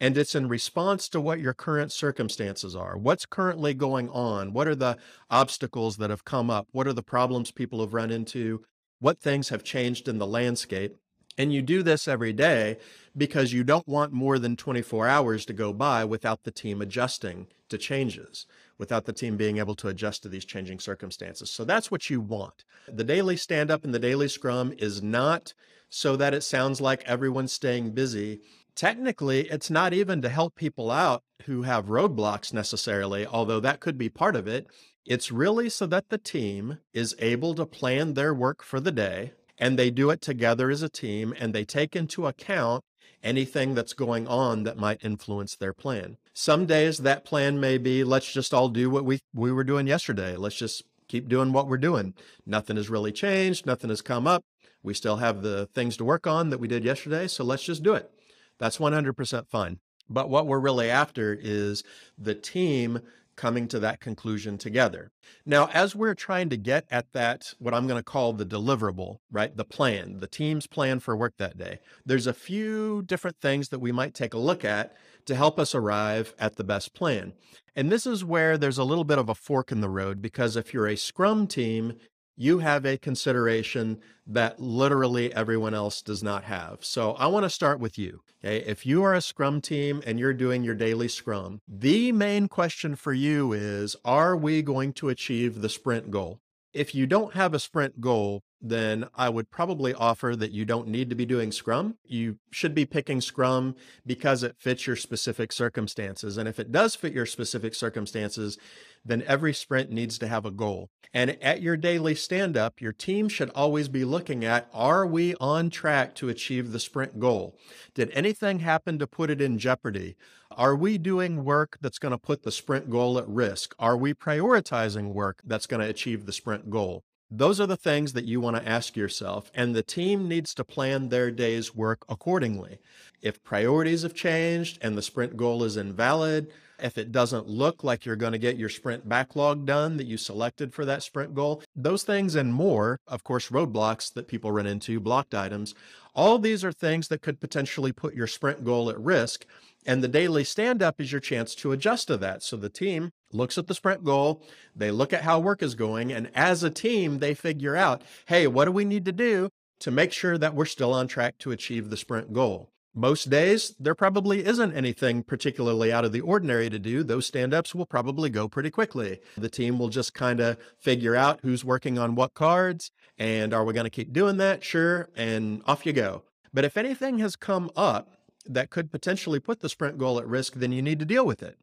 and 0.00 0.18
it's 0.18 0.34
in 0.34 0.48
response 0.48 1.08
to 1.08 1.20
what 1.20 1.38
your 1.38 1.54
current 1.54 1.92
circumstances 1.92 2.74
are. 2.74 2.96
What's 2.98 3.26
currently 3.26 3.74
going 3.74 4.08
on? 4.10 4.52
What 4.52 4.66
are 4.66 4.74
the 4.74 4.96
obstacles 5.30 5.98
that 5.98 6.10
have 6.10 6.24
come 6.24 6.50
up? 6.50 6.66
What 6.72 6.88
are 6.88 6.92
the 6.92 7.02
problems 7.02 7.52
people 7.52 7.80
have 7.80 7.94
run 7.94 8.10
into? 8.10 8.64
What 9.00 9.20
things 9.20 9.48
have 9.48 9.64
changed 9.64 10.08
in 10.08 10.18
the 10.18 10.26
landscape? 10.26 10.96
And 11.36 11.52
you 11.52 11.62
do 11.62 11.82
this 11.82 12.06
every 12.06 12.32
day 12.32 12.78
because 13.16 13.52
you 13.52 13.64
don't 13.64 13.88
want 13.88 14.12
more 14.12 14.38
than 14.38 14.56
24 14.56 15.08
hours 15.08 15.44
to 15.46 15.52
go 15.52 15.72
by 15.72 16.04
without 16.04 16.44
the 16.44 16.52
team 16.52 16.80
adjusting 16.80 17.48
to 17.70 17.78
changes, 17.78 18.46
without 18.78 19.04
the 19.04 19.12
team 19.12 19.36
being 19.36 19.58
able 19.58 19.74
to 19.76 19.88
adjust 19.88 20.22
to 20.22 20.28
these 20.28 20.44
changing 20.44 20.78
circumstances. 20.78 21.50
So 21.50 21.64
that's 21.64 21.90
what 21.90 22.08
you 22.08 22.20
want. 22.20 22.64
The 22.86 23.04
daily 23.04 23.36
stand 23.36 23.70
up 23.70 23.84
and 23.84 23.92
the 23.92 23.98
daily 23.98 24.28
scrum 24.28 24.72
is 24.78 25.02
not 25.02 25.54
so 25.88 26.16
that 26.16 26.34
it 26.34 26.42
sounds 26.42 26.80
like 26.80 27.02
everyone's 27.04 27.52
staying 27.52 27.92
busy. 27.92 28.40
Technically, 28.74 29.48
it's 29.48 29.70
not 29.70 29.92
even 29.92 30.22
to 30.22 30.28
help 30.28 30.54
people 30.56 30.90
out 30.90 31.22
who 31.46 31.62
have 31.62 31.86
roadblocks 31.86 32.52
necessarily, 32.52 33.26
although 33.26 33.60
that 33.60 33.80
could 33.80 33.98
be 33.98 34.08
part 34.08 34.34
of 34.36 34.46
it. 34.48 34.66
It's 35.06 35.30
really 35.30 35.68
so 35.68 35.86
that 35.86 36.08
the 36.08 36.18
team 36.18 36.78
is 36.94 37.14
able 37.18 37.54
to 37.56 37.66
plan 37.66 38.14
their 38.14 38.32
work 38.32 38.62
for 38.62 38.80
the 38.80 38.92
day 38.92 39.32
and 39.58 39.78
they 39.78 39.90
do 39.90 40.10
it 40.10 40.22
together 40.22 40.70
as 40.70 40.80
a 40.80 40.88
team 40.88 41.34
and 41.38 41.52
they 41.52 41.64
take 41.64 41.94
into 41.94 42.26
account 42.26 42.82
anything 43.22 43.74
that's 43.74 43.92
going 43.92 44.26
on 44.26 44.62
that 44.62 44.78
might 44.78 45.04
influence 45.04 45.56
their 45.56 45.74
plan. 45.74 46.16
Some 46.32 46.64
days 46.64 46.98
that 46.98 47.24
plan 47.24 47.60
may 47.60 47.76
be 47.76 48.02
let's 48.02 48.32
just 48.32 48.54
all 48.54 48.68
do 48.68 48.88
what 48.88 49.04
we 49.04 49.20
we 49.34 49.52
were 49.52 49.64
doing 49.64 49.86
yesterday. 49.86 50.36
Let's 50.36 50.56
just 50.56 50.82
keep 51.06 51.28
doing 51.28 51.52
what 51.52 51.68
we're 51.68 51.76
doing. 51.76 52.14
Nothing 52.46 52.76
has 52.76 52.88
really 52.88 53.12
changed, 53.12 53.66
nothing 53.66 53.90
has 53.90 54.00
come 54.00 54.26
up. 54.26 54.42
We 54.82 54.94
still 54.94 55.16
have 55.16 55.42
the 55.42 55.66
things 55.74 55.96
to 55.98 56.04
work 56.04 56.26
on 56.26 56.50
that 56.50 56.60
we 56.60 56.68
did 56.68 56.84
yesterday, 56.84 57.26
so 57.26 57.44
let's 57.44 57.64
just 57.64 57.82
do 57.82 57.94
it. 57.94 58.10
That's 58.58 58.78
100% 58.78 59.48
fine. 59.48 59.78
But 60.08 60.28
what 60.28 60.46
we're 60.46 60.58
really 60.58 60.90
after 60.90 61.38
is 61.40 61.82
the 62.18 62.34
team 62.34 63.00
coming 63.36 63.68
to 63.68 63.78
that 63.80 64.00
conclusion 64.00 64.58
together. 64.58 65.10
Now, 65.44 65.68
as 65.72 65.94
we're 65.94 66.14
trying 66.14 66.48
to 66.50 66.56
get 66.56 66.86
at 66.90 67.12
that, 67.12 67.54
what 67.58 67.74
I'm 67.74 67.86
going 67.86 67.98
to 67.98 68.04
call 68.04 68.32
the 68.32 68.46
deliverable, 68.46 69.18
right? 69.30 69.56
The 69.56 69.64
plan, 69.64 70.20
the 70.20 70.26
team's 70.26 70.66
plan 70.66 71.00
for 71.00 71.16
work 71.16 71.34
that 71.38 71.56
day, 71.58 71.80
there's 72.04 72.26
a 72.26 72.34
few 72.34 73.02
different 73.02 73.40
things 73.40 73.68
that 73.70 73.80
we 73.80 73.92
might 73.92 74.14
take 74.14 74.34
a 74.34 74.38
look 74.38 74.64
at 74.64 74.94
to 75.26 75.34
help 75.34 75.58
us 75.58 75.74
arrive 75.74 76.34
at 76.38 76.56
the 76.56 76.64
best 76.64 76.94
plan. 76.94 77.32
And 77.76 77.90
this 77.90 78.06
is 78.06 78.24
where 78.24 78.56
there's 78.56 78.78
a 78.78 78.84
little 78.84 79.04
bit 79.04 79.18
of 79.18 79.28
a 79.28 79.34
fork 79.34 79.72
in 79.72 79.80
the 79.80 79.88
road 79.88 80.22
because 80.22 80.56
if 80.56 80.72
you're 80.72 80.86
a 80.86 80.96
scrum 80.96 81.46
team, 81.46 81.94
you 82.36 82.58
have 82.58 82.84
a 82.84 82.98
consideration 82.98 84.00
that 84.26 84.60
literally 84.60 85.32
everyone 85.34 85.74
else 85.74 86.02
does 86.02 86.22
not 86.22 86.44
have. 86.44 86.78
So 86.80 87.12
I 87.12 87.26
want 87.26 87.44
to 87.44 87.50
start 87.50 87.80
with 87.80 87.98
you. 87.98 88.20
Okay. 88.44 88.58
If 88.58 88.84
you 88.84 89.02
are 89.04 89.14
a 89.14 89.20
scrum 89.20 89.60
team 89.60 90.02
and 90.06 90.18
you're 90.18 90.34
doing 90.34 90.64
your 90.64 90.74
daily 90.74 91.08
scrum, 91.08 91.60
the 91.66 92.12
main 92.12 92.48
question 92.48 92.96
for 92.96 93.12
you 93.12 93.52
is 93.52 93.96
Are 94.04 94.36
we 94.36 94.62
going 94.62 94.92
to 94.94 95.08
achieve 95.08 95.60
the 95.60 95.68
sprint 95.68 96.10
goal? 96.10 96.40
If 96.72 96.94
you 96.94 97.06
don't 97.06 97.34
have 97.34 97.54
a 97.54 97.60
sprint 97.60 98.00
goal, 98.00 98.42
then 98.64 99.06
I 99.14 99.28
would 99.28 99.50
probably 99.50 99.92
offer 99.92 100.34
that 100.36 100.50
you 100.50 100.64
don't 100.64 100.88
need 100.88 101.10
to 101.10 101.14
be 101.14 101.26
doing 101.26 101.52
Scrum. 101.52 101.98
You 102.02 102.38
should 102.50 102.74
be 102.74 102.86
picking 102.86 103.20
Scrum 103.20 103.76
because 104.06 104.42
it 104.42 104.56
fits 104.58 104.86
your 104.86 104.96
specific 104.96 105.52
circumstances. 105.52 106.38
And 106.38 106.48
if 106.48 106.58
it 106.58 106.72
does 106.72 106.94
fit 106.94 107.12
your 107.12 107.26
specific 107.26 107.74
circumstances, 107.74 108.56
then 109.04 109.22
every 109.26 109.52
sprint 109.52 109.90
needs 109.90 110.18
to 110.18 110.28
have 110.28 110.44
a 110.44 110.50
goal. 110.50 110.90
And 111.12 111.40
at 111.42 111.62
your 111.62 111.76
daily 111.76 112.16
stand 112.16 112.56
up, 112.56 112.80
your 112.80 112.92
team 112.92 113.28
should 113.28 113.50
always 113.50 113.88
be 113.88 114.04
looking 114.04 114.44
at 114.44 114.68
are 114.74 115.06
we 115.06 115.34
on 115.40 115.70
track 115.70 116.14
to 116.16 116.28
achieve 116.28 116.72
the 116.72 116.80
sprint 116.80 117.20
goal? 117.20 117.56
Did 117.94 118.10
anything 118.10 118.58
happen 118.58 118.98
to 118.98 119.06
put 119.06 119.30
it 119.30 119.40
in 119.40 119.58
jeopardy? 119.58 120.16
Are 120.50 120.74
we 120.74 120.98
doing 120.98 121.44
work 121.44 121.78
that's 121.80 122.00
going 122.00 122.12
to 122.12 122.18
put 122.18 122.42
the 122.42 122.50
sprint 122.50 122.90
goal 122.90 123.18
at 123.18 123.28
risk? 123.28 123.74
Are 123.78 123.96
we 123.96 124.12
prioritizing 124.12 125.12
work 125.12 125.40
that's 125.44 125.66
going 125.66 125.80
to 125.80 125.88
achieve 125.88 126.26
the 126.26 126.32
sprint 126.32 126.68
goal? 126.70 127.04
Those 127.36 127.60
are 127.60 127.66
the 127.66 127.76
things 127.76 128.12
that 128.12 128.26
you 128.26 128.40
want 128.40 128.58
to 128.58 128.68
ask 128.68 128.96
yourself, 128.96 129.50
and 129.56 129.74
the 129.74 129.82
team 129.82 130.28
needs 130.28 130.54
to 130.54 130.62
plan 130.62 131.08
their 131.08 131.32
day's 131.32 131.74
work 131.74 132.04
accordingly. 132.08 132.78
If 133.22 133.42
priorities 133.42 134.02
have 134.02 134.14
changed 134.14 134.78
and 134.80 134.96
the 134.96 135.02
sprint 135.02 135.36
goal 135.36 135.64
is 135.64 135.76
invalid, 135.76 136.52
if 136.78 136.96
it 136.96 137.10
doesn't 137.10 137.48
look 137.48 137.82
like 137.82 138.06
you're 138.06 138.14
going 138.14 138.34
to 138.34 138.38
get 138.38 138.56
your 138.56 138.68
sprint 138.68 139.08
backlog 139.08 139.66
done 139.66 139.96
that 139.96 140.06
you 140.06 140.16
selected 140.16 140.72
for 140.72 140.84
that 140.84 141.02
sprint 141.02 141.34
goal, 141.34 141.60
those 141.74 142.04
things 142.04 142.36
and 142.36 142.54
more, 142.54 143.00
of 143.08 143.24
course, 143.24 143.48
roadblocks 143.48 144.14
that 144.14 144.28
people 144.28 144.52
run 144.52 144.66
into, 144.66 145.00
blocked 145.00 145.34
items, 145.34 145.74
all 146.14 146.38
these 146.38 146.64
are 146.64 146.70
things 146.70 147.08
that 147.08 147.20
could 147.22 147.40
potentially 147.40 147.90
put 147.90 148.14
your 148.14 148.28
sprint 148.28 148.64
goal 148.64 148.88
at 148.90 149.00
risk. 149.00 149.44
And 149.86 150.02
the 150.02 150.08
daily 150.08 150.44
stand 150.44 150.82
up 150.82 151.00
is 151.00 151.12
your 151.12 151.20
chance 151.20 151.54
to 151.56 151.72
adjust 151.72 152.08
to 152.08 152.16
that. 152.18 152.42
So 152.42 152.56
the 152.56 152.70
team 152.70 153.10
looks 153.32 153.58
at 153.58 153.66
the 153.66 153.74
sprint 153.74 154.04
goal, 154.04 154.42
they 154.74 154.90
look 154.90 155.12
at 155.12 155.22
how 155.22 155.40
work 155.40 155.62
is 155.62 155.74
going, 155.74 156.12
and 156.12 156.30
as 156.34 156.62
a 156.62 156.70
team, 156.70 157.18
they 157.18 157.34
figure 157.34 157.76
out, 157.76 158.02
hey, 158.26 158.46
what 158.46 158.64
do 158.64 158.72
we 158.72 158.84
need 158.84 159.04
to 159.04 159.12
do 159.12 159.50
to 159.80 159.90
make 159.90 160.12
sure 160.12 160.38
that 160.38 160.54
we're 160.54 160.64
still 160.64 160.92
on 160.92 161.08
track 161.08 161.36
to 161.38 161.50
achieve 161.50 161.90
the 161.90 161.96
sprint 161.96 162.32
goal? 162.32 162.70
Most 162.96 163.28
days, 163.28 163.74
there 163.80 163.96
probably 163.96 164.46
isn't 164.46 164.72
anything 164.72 165.24
particularly 165.24 165.92
out 165.92 166.04
of 166.04 166.12
the 166.12 166.20
ordinary 166.20 166.70
to 166.70 166.78
do. 166.78 167.02
Those 167.02 167.26
stand 167.26 167.52
ups 167.52 167.74
will 167.74 167.86
probably 167.86 168.30
go 168.30 168.46
pretty 168.46 168.70
quickly. 168.70 169.18
The 169.36 169.48
team 169.48 169.80
will 169.80 169.88
just 169.88 170.14
kind 170.14 170.38
of 170.38 170.58
figure 170.78 171.16
out 171.16 171.40
who's 171.42 171.64
working 171.64 171.98
on 171.98 172.14
what 172.14 172.34
cards 172.34 172.92
and 173.18 173.52
are 173.52 173.64
we 173.64 173.72
going 173.72 173.84
to 173.84 173.90
keep 173.90 174.12
doing 174.12 174.36
that? 174.36 174.62
Sure. 174.62 175.08
And 175.16 175.60
off 175.66 175.84
you 175.84 175.92
go. 175.92 176.22
But 176.52 176.64
if 176.64 176.76
anything 176.76 177.18
has 177.18 177.34
come 177.34 177.68
up 177.74 178.10
that 178.46 178.70
could 178.70 178.90
potentially 178.90 179.40
put 179.40 179.60
the 179.60 179.68
sprint 179.68 179.98
goal 179.98 180.18
at 180.18 180.26
risk, 180.26 180.54
then 180.54 180.72
you 180.72 180.82
need 180.82 180.98
to 180.98 181.04
deal 181.04 181.26
with 181.26 181.42
it. 181.42 181.58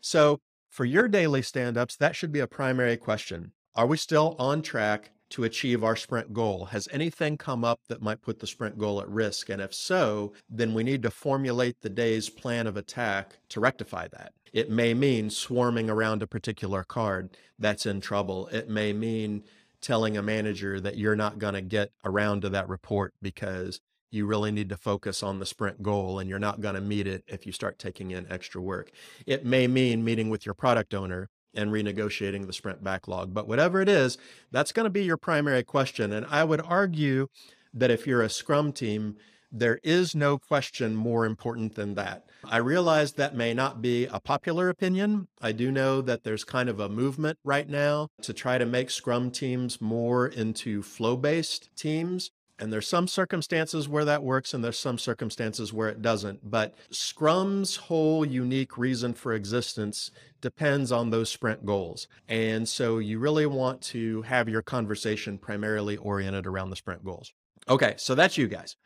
So 0.00 0.40
for 0.68 0.84
your 0.84 1.08
daily 1.08 1.42
stand 1.42 1.76
ups, 1.76 1.96
that 1.96 2.14
should 2.14 2.32
be 2.32 2.40
a 2.40 2.46
primary 2.46 2.96
question. 2.96 3.52
Are 3.74 3.86
we 3.86 3.96
still 3.96 4.36
on 4.38 4.62
track 4.62 5.10
to 5.30 5.44
achieve 5.44 5.84
our 5.84 5.96
sprint 5.96 6.32
goal? 6.32 6.66
Has 6.66 6.88
anything 6.90 7.36
come 7.36 7.64
up 7.64 7.80
that 7.88 8.02
might 8.02 8.22
put 8.22 8.38
the 8.38 8.46
sprint 8.46 8.78
goal 8.78 9.00
at 9.00 9.08
risk? 9.08 9.48
And 9.48 9.60
if 9.60 9.74
so, 9.74 10.32
then 10.48 10.74
we 10.74 10.82
need 10.82 11.02
to 11.02 11.10
formulate 11.10 11.80
the 11.80 11.90
day's 11.90 12.28
plan 12.28 12.66
of 12.66 12.76
attack 12.76 13.38
to 13.50 13.60
rectify 13.60 14.08
that. 14.08 14.32
It 14.52 14.70
may 14.70 14.94
mean 14.94 15.30
swarming 15.30 15.90
around 15.90 16.22
a 16.22 16.26
particular 16.26 16.82
card 16.82 17.36
that's 17.58 17.86
in 17.86 18.00
trouble. 18.00 18.48
It 18.48 18.68
may 18.68 18.92
mean 18.92 19.44
telling 19.80 20.16
a 20.16 20.22
manager 20.22 20.80
that 20.80 20.96
you're 20.96 21.16
not 21.16 21.38
going 21.38 21.54
to 21.54 21.60
get 21.60 21.92
around 22.04 22.42
to 22.42 22.48
that 22.48 22.68
report 22.68 23.14
because 23.22 23.80
you 24.10 24.26
really 24.26 24.50
need 24.50 24.68
to 24.68 24.76
focus 24.76 25.22
on 25.22 25.38
the 25.38 25.46
sprint 25.46 25.82
goal 25.82 26.18
and 26.18 26.28
you're 26.28 26.38
not 26.38 26.60
going 26.60 26.74
to 26.74 26.80
meet 26.80 27.06
it 27.06 27.24
if 27.26 27.46
you 27.46 27.52
start 27.52 27.78
taking 27.78 28.10
in 28.10 28.30
extra 28.30 28.60
work. 28.60 28.90
It 29.26 29.44
may 29.44 29.66
mean 29.66 30.04
meeting 30.04 30.30
with 30.30 30.46
your 30.46 30.54
product 30.54 30.94
owner 30.94 31.28
and 31.54 31.70
renegotiating 31.70 32.46
the 32.46 32.52
sprint 32.52 32.82
backlog, 32.84 33.34
but 33.34 33.48
whatever 33.48 33.80
it 33.80 33.88
is, 33.88 34.18
that's 34.50 34.72
going 34.72 34.84
to 34.84 34.90
be 34.90 35.04
your 35.04 35.16
primary 35.16 35.62
question. 35.62 36.12
And 36.12 36.26
I 36.26 36.44
would 36.44 36.60
argue 36.60 37.28
that 37.74 37.90
if 37.90 38.06
you're 38.06 38.22
a 38.22 38.30
scrum 38.30 38.72
team, 38.72 39.16
there 39.50 39.80
is 39.82 40.14
no 40.14 40.38
question 40.38 40.94
more 40.94 41.24
important 41.24 41.74
than 41.74 41.94
that. 41.94 42.26
I 42.44 42.58
realize 42.58 43.14
that 43.14 43.34
may 43.34 43.54
not 43.54 43.80
be 43.80 44.04
a 44.06 44.20
popular 44.20 44.68
opinion. 44.68 45.28
I 45.40 45.52
do 45.52 45.70
know 45.70 46.02
that 46.02 46.22
there's 46.22 46.44
kind 46.44 46.68
of 46.68 46.80
a 46.80 46.88
movement 46.88 47.38
right 47.44 47.68
now 47.68 48.08
to 48.22 48.32
try 48.32 48.58
to 48.58 48.66
make 48.66 48.90
scrum 48.90 49.30
teams 49.30 49.80
more 49.80 50.26
into 50.26 50.82
flow 50.82 51.16
based 51.16 51.70
teams. 51.76 52.30
And 52.58 52.72
there's 52.72 52.88
some 52.88 53.06
circumstances 53.06 53.88
where 53.88 54.04
that 54.04 54.22
works 54.22 54.52
and 54.52 54.64
there's 54.64 54.78
some 54.78 54.98
circumstances 54.98 55.72
where 55.72 55.88
it 55.88 56.02
doesn't. 56.02 56.50
But 56.50 56.74
Scrum's 56.90 57.76
whole 57.76 58.24
unique 58.24 58.76
reason 58.76 59.14
for 59.14 59.32
existence 59.32 60.10
depends 60.40 60.90
on 60.90 61.10
those 61.10 61.30
sprint 61.30 61.64
goals. 61.64 62.08
And 62.28 62.68
so 62.68 62.98
you 62.98 63.18
really 63.18 63.46
want 63.46 63.80
to 63.82 64.22
have 64.22 64.48
your 64.48 64.62
conversation 64.62 65.38
primarily 65.38 65.96
oriented 65.96 66.46
around 66.46 66.70
the 66.70 66.76
sprint 66.76 67.04
goals. 67.04 67.32
Okay, 67.68 67.94
so 67.96 68.14
that's 68.14 68.38
you 68.38 68.48
guys. 68.48 68.76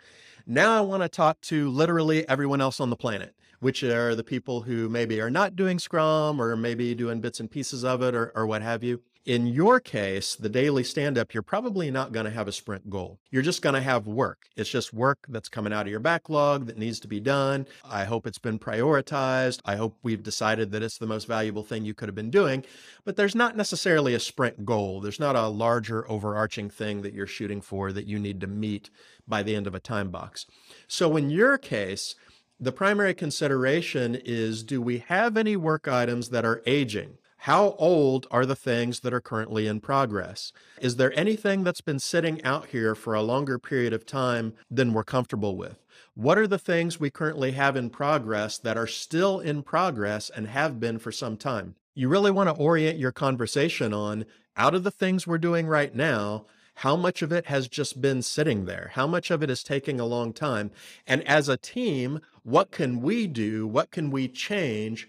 Now 0.47 0.76
I 0.76 0.81
want 0.81 1.02
to 1.02 1.09
talk 1.09 1.41
to 1.43 1.71
literally 1.71 2.29
everyone 2.29 2.61
else 2.61 2.81
on 2.81 2.91
the 2.91 2.97
planet, 2.97 3.35
which 3.61 3.83
are 3.85 4.14
the 4.14 4.25
people 4.25 4.62
who 4.62 4.88
maybe 4.88 5.21
are 5.21 5.31
not 5.31 5.57
doing 5.57 5.79
Scrum 5.79 6.41
or 6.41 6.57
maybe 6.57 6.95
doing 6.95 7.21
bits 7.21 7.38
and 7.41 7.50
pieces 7.50 7.85
of 7.85 8.02
it 8.02 8.14
or, 8.14 8.33
or 8.35 8.47
what 8.47 8.61
have 8.61 8.83
you. 8.83 9.00
In 9.25 9.47
your 9.47 9.79
case, 9.79 10.35
the 10.35 10.49
daily 10.49 10.83
stand 10.83 11.17
up, 11.17 11.33
you're 11.33 11.45
probably 11.45 11.93
not 11.93 12.11
going 12.11 12.25
to 12.25 12.33
have 12.33 12.49
a 12.49 12.52
sprint 12.52 12.91
goal. 12.91 13.21
You're 13.31 13.43
just 13.43 13.62
going 13.62 13.76
to 13.76 13.81
have 13.81 14.09
work. 14.09 14.47
It's 14.57 14.69
just 14.69 14.93
work 14.93 15.26
that's 15.29 15.49
coming 15.49 15.73
out 15.73 15.87
of 15.87 15.93
your 15.93 16.00
backlog 16.00 16.67
that 16.67 16.76
needs 16.76 16.99
to 17.00 17.09
be 17.09 17.21
done. 17.21 17.69
I 17.85 18.02
hope 18.02 18.26
it's 18.26 18.41
been 18.41 18.59
prioritized. 18.59 19.61
I 19.64 19.76
hope 19.76 19.97
we've 20.02 20.25
decided 20.25 20.73
that 20.73 20.83
it's 20.83 20.99
the 20.99 21.07
most 21.07 21.29
valuable 21.29 21.62
thing 21.62 21.85
you 21.85 21.95
could 21.95 22.09
have 22.09 22.17
been 22.17 22.33
doing. 22.33 22.64
But 23.05 23.14
there's 23.14 23.37
not 23.37 23.57
necessarily 23.57 24.12
a 24.12 24.19
sprint 24.19 24.64
goal. 24.64 25.00
There's 25.00 25.21
not 25.21 25.37
a 25.37 25.47
larger 25.47 26.11
overarching 26.11 26.69
thing 26.69 27.02
that 27.02 27.14
you're 27.14 27.29
shooting 27.29 27.61
for 27.61 27.93
that 27.93 28.09
you 28.09 28.19
need 28.19 28.41
to 28.41 28.49
meet 28.49 28.91
by 29.29 29.45
the 29.45 29.55
end 29.55 29.69
of 29.69 29.75
a 29.76 29.81
time 29.81 30.11
box. 30.11 30.47
So 30.88 31.17
in 31.17 31.31
your 31.31 31.59
case, 31.59 32.17
the 32.59 32.73
primary 32.73 33.14
consideration 33.14 34.17
is 34.17 34.64
do 34.64 34.83
we 34.83 34.99
have 34.99 35.37
any 35.37 35.55
work 35.55 35.87
items 35.87 36.31
that 36.31 36.45
are 36.45 36.61
aging? 36.67 37.19
How 37.47 37.75
old 37.77 38.29
are 38.31 38.47
the 38.47 38.55
things 38.55 39.01
that 39.01 39.13
are 39.13 39.21
currently 39.21 39.67
in 39.67 39.81
progress? 39.81 40.53
Is 40.81 40.95
there 40.95 41.13
anything 41.19 41.65
that's 41.65 41.81
been 41.81 41.99
sitting 41.99 42.41
out 42.45 42.67
here 42.67 42.95
for 42.95 43.15
a 43.15 43.23
longer 43.23 43.59
period 43.59 43.93
of 43.93 44.07
time 44.07 44.55
than 44.71 44.93
we're 44.93 45.03
comfortable 45.03 45.57
with? 45.57 45.85
What 46.15 46.39
are 46.39 46.47
the 46.47 46.57
things 46.57 47.01
we 47.01 47.11
currently 47.11 47.51
have 47.51 47.75
in 47.75 47.91
progress 47.91 48.59
that 48.59 48.77
are 48.77 48.87
still 48.87 49.41
in 49.41 49.65
progress 49.65 50.31
and 50.31 50.47
have 50.47 50.79
been 50.79 51.01
for 51.01 51.11
some 51.11 51.37
time? 51.37 51.75
You 51.97 52.09
really 52.09 52.31
want 52.31 52.49
to 52.49 52.55
orient 52.55 53.01
your 53.01 53.11
conversation 53.11 53.93
on 53.93 54.25
out 54.57 54.77
of 54.77 54.85
the 54.85 54.93
things 54.93 55.27
we're 55.27 55.39
doing 55.39 55.67
right 55.67 55.93
now, 55.93 56.47
how 56.77 56.95
much 56.95 57.23
of 57.23 57.33
it 57.33 57.47
has 57.47 57.67
just 57.67 58.01
been 58.01 58.23
sitting 58.23 58.67
there? 58.67 58.93
How 58.95 59.09
much 59.09 59.33
of 59.33 59.43
it 59.43 59.51
is 59.51 59.65
taking 59.65 59.99
a 59.99 60.07
long 60.07 60.33
time? 60.33 60.71
And 61.09 61.27
as 61.27 61.49
a 61.49 61.57
team, 61.57 62.21
what 62.45 62.71
can 62.71 63.03
we 63.03 63.27
do? 63.27 63.67
What 63.67 63.91
can 63.91 64.13
we 64.13 64.29
change 64.29 65.09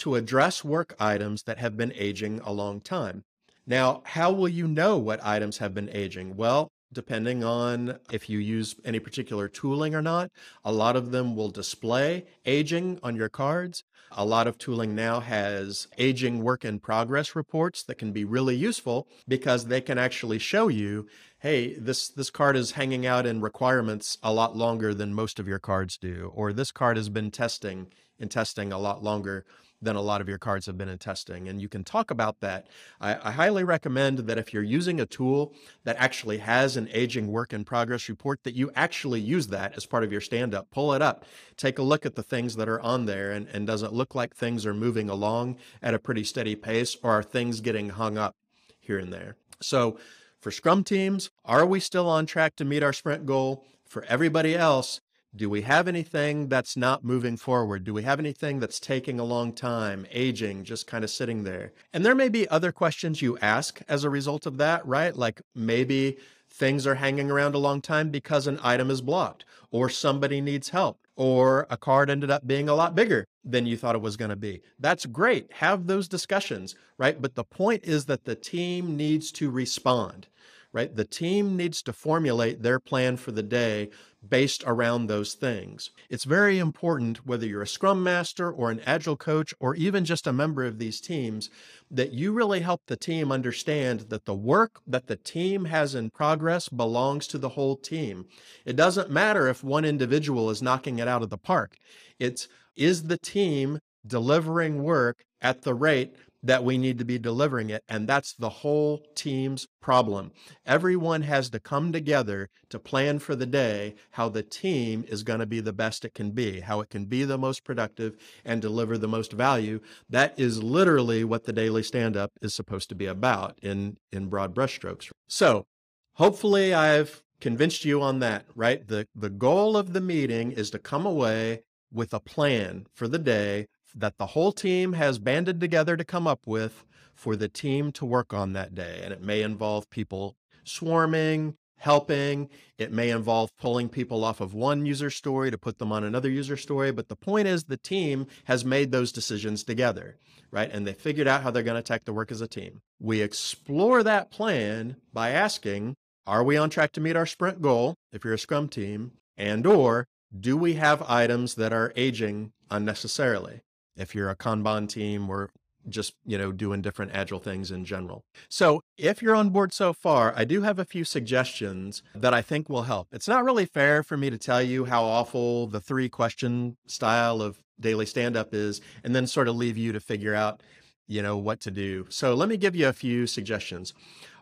to 0.00 0.16
address 0.16 0.62
work 0.62 0.94
items 1.00 1.44
that 1.44 1.58
have 1.58 1.76
been 1.76 1.92
aging 1.94 2.40
a 2.44 2.52
long 2.52 2.80
time? 2.80 3.24
Now, 3.66 4.02
how 4.04 4.32
will 4.32 4.48
you 4.48 4.68
know 4.68 4.98
what 4.98 5.24
items 5.24 5.58
have 5.58 5.74
been 5.74 5.90
aging? 5.90 6.36
Well, 6.36 6.70
depending 6.92 7.44
on 7.44 7.98
if 8.10 8.28
you 8.28 8.38
use 8.38 8.74
any 8.84 8.98
particular 8.98 9.48
tooling 9.48 9.94
or 9.94 10.02
not. 10.02 10.30
A 10.64 10.72
lot 10.72 10.96
of 10.96 11.10
them 11.12 11.36
will 11.36 11.50
display 11.50 12.26
aging 12.44 12.98
on 13.02 13.16
your 13.16 13.28
cards. 13.28 13.84
A 14.12 14.24
lot 14.24 14.48
of 14.48 14.58
tooling 14.58 14.94
now 14.96 15.20
has 15.20 15.86
aging 15.96 16.42
work 16.42 16.64
in 16.64 16.80
progress 16.80 17.36
reports 17.36 17.84
that 17.84 17.98
can 17.98 18.12
be 18.12 18.24
really 18.24 18.56
useful 18.56 19.06
because 19.28 19.66
they 19.66 19.80
can 19.80 19.98
actually 19.98 20.40
show 20.40 20.66
you, 20.66 21.06
hey, 21.38 21.74
this 21.74 22.08
this 22.08 22.30
card 22.30 22.56
is 22.56 22.72
hanging 22.72 23.06
out 23.06 23.24
in 23.24 23.40
requirements 23.40 24.18
a 24.22 24.32
lot 24.32 24.56
longer 24.56 24.92
than 24.92 25.14
most 25.14 25.38
of 25.38 25.46
your 25.46 25.60
cards 25.60 25.96
do, 25.96 26.32
or 26.34 26.52
this 26.52 26.72
card 26.72 26.96
has 26.96 27.08
been 27.08 27.30
testing 27.30 27.86
in 28.18 28.28
testing 28.28 28.72
a 28.72 28.78
lot 28.78 29.02
longer 29.02 29.44
than 29.82 29.96
a 29.96 30.00
lot 30.00 30.20
of 30.20 30.28
your 30.28 30.38
cards 30.38 30.66
have 30.66 30.76
been 30.76 30.88
in 30.88 30.98
testing. 30.98 31.48
And 31.48 31.60
you 31.60 31.68
can 31.68 31.84
talk 31.84 32.10
about 32.10 32.40
that. 32.40 32.66
I, 33.00 33.16
I, 33.22 33.30
highly 33.30 33.64
recommend 33.64 34.18
that 34.18 34.36
if 34.36 34.52
you're 34.52 34.62
using 34.62 35.00
a 35.00 35.06
tool 35.06 35.54
that 35.84 35.96
actually 35.98 36.38
has 36.38 36.76
an 36.76 36.88
aging 36.92 37.28
work 37.28 37.52
in 37.52 37.64
progress 37.64 38.08
report, 38.08 38.42
that 38.44 38.54
you 38.54 38.70
actually 38.74 39.20
use 39.20 39.46
that 39.48 39.76
as 39.76 39.86
part 39.86 40.04
of 40.04 40.12
your 40.12 40.20
stand 40.20 40.54
up. 40.54 40.70
Pull 40.70 40.92
it 40.92 41.00
up, 41.00 41.24
take 41.56 41.78
a 41.78 41.82
look 41.82 42.04
at 42.04 42.14
the 42.14 42.22
things 42.22 42.56
that 42.56 42.68
are 42.68 42.80
on 42.80 43.06
there, 43.06 43.32
and, 43.32 43.48
and 43.48 43.66
does 43.66 43.82
it 43.82 43.92
look 43.92 44.14
like 44.14 44.34
things 44.34 44.66
are 44.66 44.74
moving 44.74 45.08
along 45.08 45.56
at 45.82 45.94
a 45.94 45.98
pretty 45.98 46.24
steady 46.24 46.54
pace, 46.54 46.96
or 47.02 47.12
are 47.12 47.22
things 47.22 47.60
getting 47.60 47.90
hung 47.90 48.18
up 48.18 48.36
here 48.78 48.98
and 48.98 49.12
there? 49.12 49.36
So, 49.62 49.98
for 50.40 50.50
Scrum 50.50 50.84
teams, 50.84 51.30
are 51.44 51.66
we 51.66 51.80
still 51.80 52.08
on 52.08 52.24
track 52.24 52.56
to 52.56 52.64
meet 52.64 52.82
our 52.82 52.94
sprint 52.94 53.26
goal? 53.26 53.64
For 53.86 54.04
everybody 54.04 54.56
else, 54.56 55.00
do 55.34 55.48
we 55.48 55.62
have 55.62 55.86
anything 55.86 56.48
that's 56.48 56.76
not 56.76 57.04
moving 57.04 57.36
forward? 57.36 57.84
Do 57.84 57.94
we 57.94 58.02
have 58.02 58.18
anything 58.18 58.58
that's 58.58 58.80
taking 58.80 59.20
a 59.20 59.24
long 59.24 59.52
time, 59.52 60.06
aging, 60.10 60.64
just 60.64 60.88
kind 60.88 61.04
of 61.04 61.10
sitting 61.10 61.44
there? 61.44 61.72
And 61.92 62.04
there 62.04 62.16
may 62.16 62.28
be 62.28 62.48
other 62.48 62.72
questions 62.72 63.22
you 63.22 63.38
ask 63.38 63.80
as 63.88 64.02
a 64.02 64.10
result 64.10 64.44
of 64.44 64.58
that, 64.58 64.84
right? 64.84 65.14
Like 65.14 65.40
maybe 65.54 66.16
things 66.50 66.84
are 66.84 66.96
hanging 66.96 67.30
around 67.30 67.54
a 67.54 67.58
long 67.58 67.80
time 67.80 68.10
because 68.10 68.48
an 68.48 68.58
item 68.62 68.90
is 68.90 69.00
blocked, 69.00 69.44
or 69.70 69.88
somebody 69.88 70.40
needs 70.40 70.70
help, 70.70 70.98
or 71.14 71.64
a 71.70 71.76
card 71.76 72.10
ended 72.10 72.30
up 72.30 72.44
being 72.44 72.68
a 72.68 72.74
lot 72.74 72.96
bigger 72.96 73.24
than 73.44 73.66
you 73.66 73.76
thought 73.76 73.94
it 73.94 74.02
was 74.02 74.16
going 74.16 74.30
to 74.30 74.36
be. 74.36 74.60
That's 74.80 75.06
great. 75.06 75.52
Have 75.52 75.86
those 75.86 76.08
discussions, 76.08 76.74
right? 76.98 77.22
But 77.22 77.36
the 77.36 77.44
point 77.44 77.84
is 77.84 78.06
that 78.06 78.24
the 78.24 78.34
team 78.34 78.96
needs 78.96 79.30
to 79.32 79.48
respond 79.48 80.26
right? 80.72 80.94
The 80.94 81.04
team 81.04 81.56
needs 81.56 81.82
to 81.82 81.92
formulate 81.92 82.62
their 82.62 82.78
plan 82.78 83.16
for 83.16 83.32
the 83.32 83.42
day 83.42 83.90
based 84.26 84.62
around 84.66 85.06
those 85.06 85.34
things. 85.34 85.90
It's 86.08 86.24
very 86.24 86.58
important, 86.58 87.26
whether 87.26 87.46
you're 87.46 87.62
a 87.62 87.66
scrum 87.66 88.02
master 88.02 88.50
or 88.50 88.70
an 88.70 88.80
agile 88.86 89.16
coach 89.16 89.54
or 89.60 89.74
even 89.74 90.04
just 90.04 90.26
a 90.26 90.32
member 90.32 90.64
of 90.64 90.78
these 90.78 91.00
teams, 91.00 91.50
that 91.90 92.12
you 92.12 92.32
really 92.32 92.60
help 92.60 92.82
the 92.86 92.96
team 92.96 93.32
understand 93.32 94.00
that 94.10 94.24
the 94.24 94.34
work 94.34 94.80
that 94.86 95.06
the 95.06 95.16
team 95.16 95.64
has 95.66 95.94
in 95.94 96.10
progress 96.10 96.68
belongs 96.68 97.26
to 97.28 97.38
the 97.38 97.50
whole 97.50 97.76
team. 97.76 98.26
It 98.64 98.76
doesn't 98.76 99.10
matter 99.10 99.48
if 99.48 99.64
one 99.64 99.84
individual 99.84 100.50
is 100.50 100.62
knocking 100.62 100.98
it 100.98 101.08
out 101.08 101.22
of 101.22 101.30
the 101.30 101.38
park. 101.38 101.76
It's 102.18 102.48
is 102.76 103.04
the 103.04 103.18
team 103.18 103.78
delivering 104.06 104.82
work 104.82 105.22
at 105.42 105.62
the 105.62 105.74
rate 105.74 106.14
that 106.42 106.64
we 106.64 106.78
need 106.78 106.98
to 106.98 107.04
be 107.04 107.18
delivering 107.18 107.70
it. 107.70 107.82
And 107.88 108.08
that's 108.08 108.34
the 108.34 108.48
whole 108.48 109.02
team's 109.14 109.66
problem. 109.82 110.32
Everyone 110.64 111.22
has 111.22 111.50
to 111.50 111.60
come 111.60 111.92
together 111.92 112.48
to 112.70 112.78
plan 112.78 113.18
for 113.18 113.34
the 113.34 113.46
day 113.46 113.94
how 114.12 114.28
the 114.28 114.42
team 114.42 115.04
is 115.08 115.22
going 115.22 115.40
to 115.40 115.46
be 115.46 115.60
the 115.60 115.72
best 115.72 116.04
it 116.04 116.14
can 116.14 116.30
be, 116.30 116.60
how 116.60 116.80
it 116.80 116.88
can 116.88 117.04
be 117.04 117.24
the 117.24 117.38
most 117.38 117.64
productive 117.64 118.16
and 118.44 118.62
deliver 118.62 118.96
the 118.96 119.08
most 119.08 119.32
value. 119.32 119.80
That 120.08 120.38
is 120.38 120.62
literally 120.62 121.24
what 121.24 121.44
the 121.44 121.52
daily 121.52 121.82
stand 121.82 122.16
up 122.16 122.32
is 122.40 122.54
supposed 122.54 122.88
to 122.90 122.94
be 122.94 123.06
about 123.06 123.58
in, 123.62 123.96
in 124.12 124.26
broad 124.28 124.54
brushstrokes. 124.54 125.10
So 125.28 125.66
hopefully 126.14 126.72
I've 126.72 127.22
convinced 127.40 127.84
you 127.84 128.00
on 128.02 128.20
that, 128.20 128.44
right? 128.54 128.86
The, 128.86 129.06
the 129.14 129.30
goal 129.30 129.76
of 129.76 129.92
the 129.92 130.00
meeting 130.00 130.52
is 130.52 130.70
to 130.70 130.78
come 130.78 131.06
away 131.06 131.62
with 131.92 132.14
a 132.14 132.20
plan 132.20 132.86
for 132.94 133.08
the 133.08 133.18
day 133.18 133.66
that 133.94 134.18
the 134.18 134.26
whole 134.26 134.52
team 134.52 134.94
has 134.94 135.18
banded 135.18 135.60
together 135.60 135.96
to 135.96 136.04
come 136.04 136.26
up 136.26 136.40
with 136.46 136.84
for 137.14 137.36
the 137.36 137.48
team 137.48 137.92
to 137.92 138.04
work 138.04 138.32
on 138.32 138.52
that 138.52 138.74
day. 138.74 139.00
And 139.02 139.12
it 139.12 139.22
may 139.22 139.42
involve 139.42 139.90
people 139.90 140.36
swarming, 140.64 141.56
helping. 141.76 142.48
It 142.78 142.92
may 142.92 143.10
involve 143.10 143.56
pulling 143.56 143.88
people 143.88 144.24
off 144.24 144.40
of 144.40 144.54
one 144.54 144.86
user 144.86 145.10
story 145.10 145.50
to 145.50 145.58
put 145.58 145.78
them 145.78 145.92
on 145.92 146.04
another 146.04 146.30
user 146.30 146.56
story. 146.56 146.92
But 146.92 147.08
the 147.08 147.16
point 147.16 147.48
is, 147.48 147.64
the 147.64 147.76
team 147.76 148.26
has 148.44 148.64
made 148.64 148.92
those 148.92 149.12
decisions 149.12 149.64
together, 149.64 150.16
right? 150.50 150.70
And 150.70 150.86
they 150.86 150.92
figured 150.92 151.26
out 151.26 151.42
how 151.42 151.50
they're 151.50 151.62
going 151.62 151.74
to 151.74 151.80
attack 151.80 152.04
the 152.04 152.12
work 152.12 152.30
as 152.30 152.40
a 152.40 152.48
team. 152.48 152.80
We 153.00 153.22
explore 153.22 154.02
that 154.02 154.30
plan 154.30 154.96
by 155.12 155.30
asking, 155.30 155.96
are 156.26 156.44
we 156.44 156.56
on 156.56 156.70
track 156.70 156.92
to 156.92 157.00
meet 157.00 157.16
our 157.16 157.26
sprint 157.26 157.60
goal 157.62 157.96
if 158.12 158.24
you're 158.24 158.34
a 158.34 158.38
scrum 158.38 158.68
team? 158.68 159.12
And 159.36 159.66
or 159.66 160.06
do 160.38 160.56
we 160.56 160.74
have 160.74 161.02
items 161.08 161.54
that 161.54 161.72
are 161.72 161.92
aging 161.96 162.52
unnecessarily? 162.70 163.62
If 164.00 164.14
you're 164.14 164.30
a 164.30 164.36
Kanban 164.36 164.88
team 164.88 165.28
or 165.28 165.50
just, 165.88 166.14
you 166.26 166.36
know, 166.36 166.52
doing 166.52 166.82
different 166.82 167.12
agile 167.14 167.38
things 167.38 167.70
in 167.70 167.84
general. 167.84 168.24
So 168.48 168.82
if 168.98 169.22
you're 169.22 169.34
on 169.34 169.50
board 169.50 169.72
so 169.72 169.92
far, 169.92 170.34
I 170.36 170.44
do 170.44 170.62
have 170.62 170.78
a 170.78 170.84
few 170.84 171.04
suggestions 171.04 172.02
that 172.14 172.34
I 172.34 172.42
think 172.42 172.68
will 172.68 172.82
help. 172.82 173.08
It's 173.12 173.28
not 173.28 173.44
really 173.44 173.64
fair 173.64 174.02
for 174.02 174.16
me 174.16 174.30
to 174.30 174.38
tell 174.38 174.62
you 174.62 174.84
how 174.84 175.04
awful 175.04 175.66
the 175.66 175.80
three 175.80 176.08
question 176.08 176.76
style 176.86 177.40
of 177.40 177.60
daily 177.78 178.06
stand 178.06 178.36
up 178.36 178.52
is 178.52 178.80
and 179.02 179.14
then 179.14 179.26
sort 179.26 179.48
of 179.48 179.56
leave 179.56 179.78
you 179.78 179.92
to 179.92 180.00
figure 180.00 180.34
out, 180.34 180.62
you 181.06 181.22
know, 181.22 181.36
what 181.36 181.60
to 181.60 181.70
do. 181.70 182.06
So 182.10 182.34
let 182.34 182.48
me 182.48 182.56
give 182.56 182.76
you 182.76 182.88
a 182.88 182.92
few 182.92 183.26
suggestions. 183.26 183.94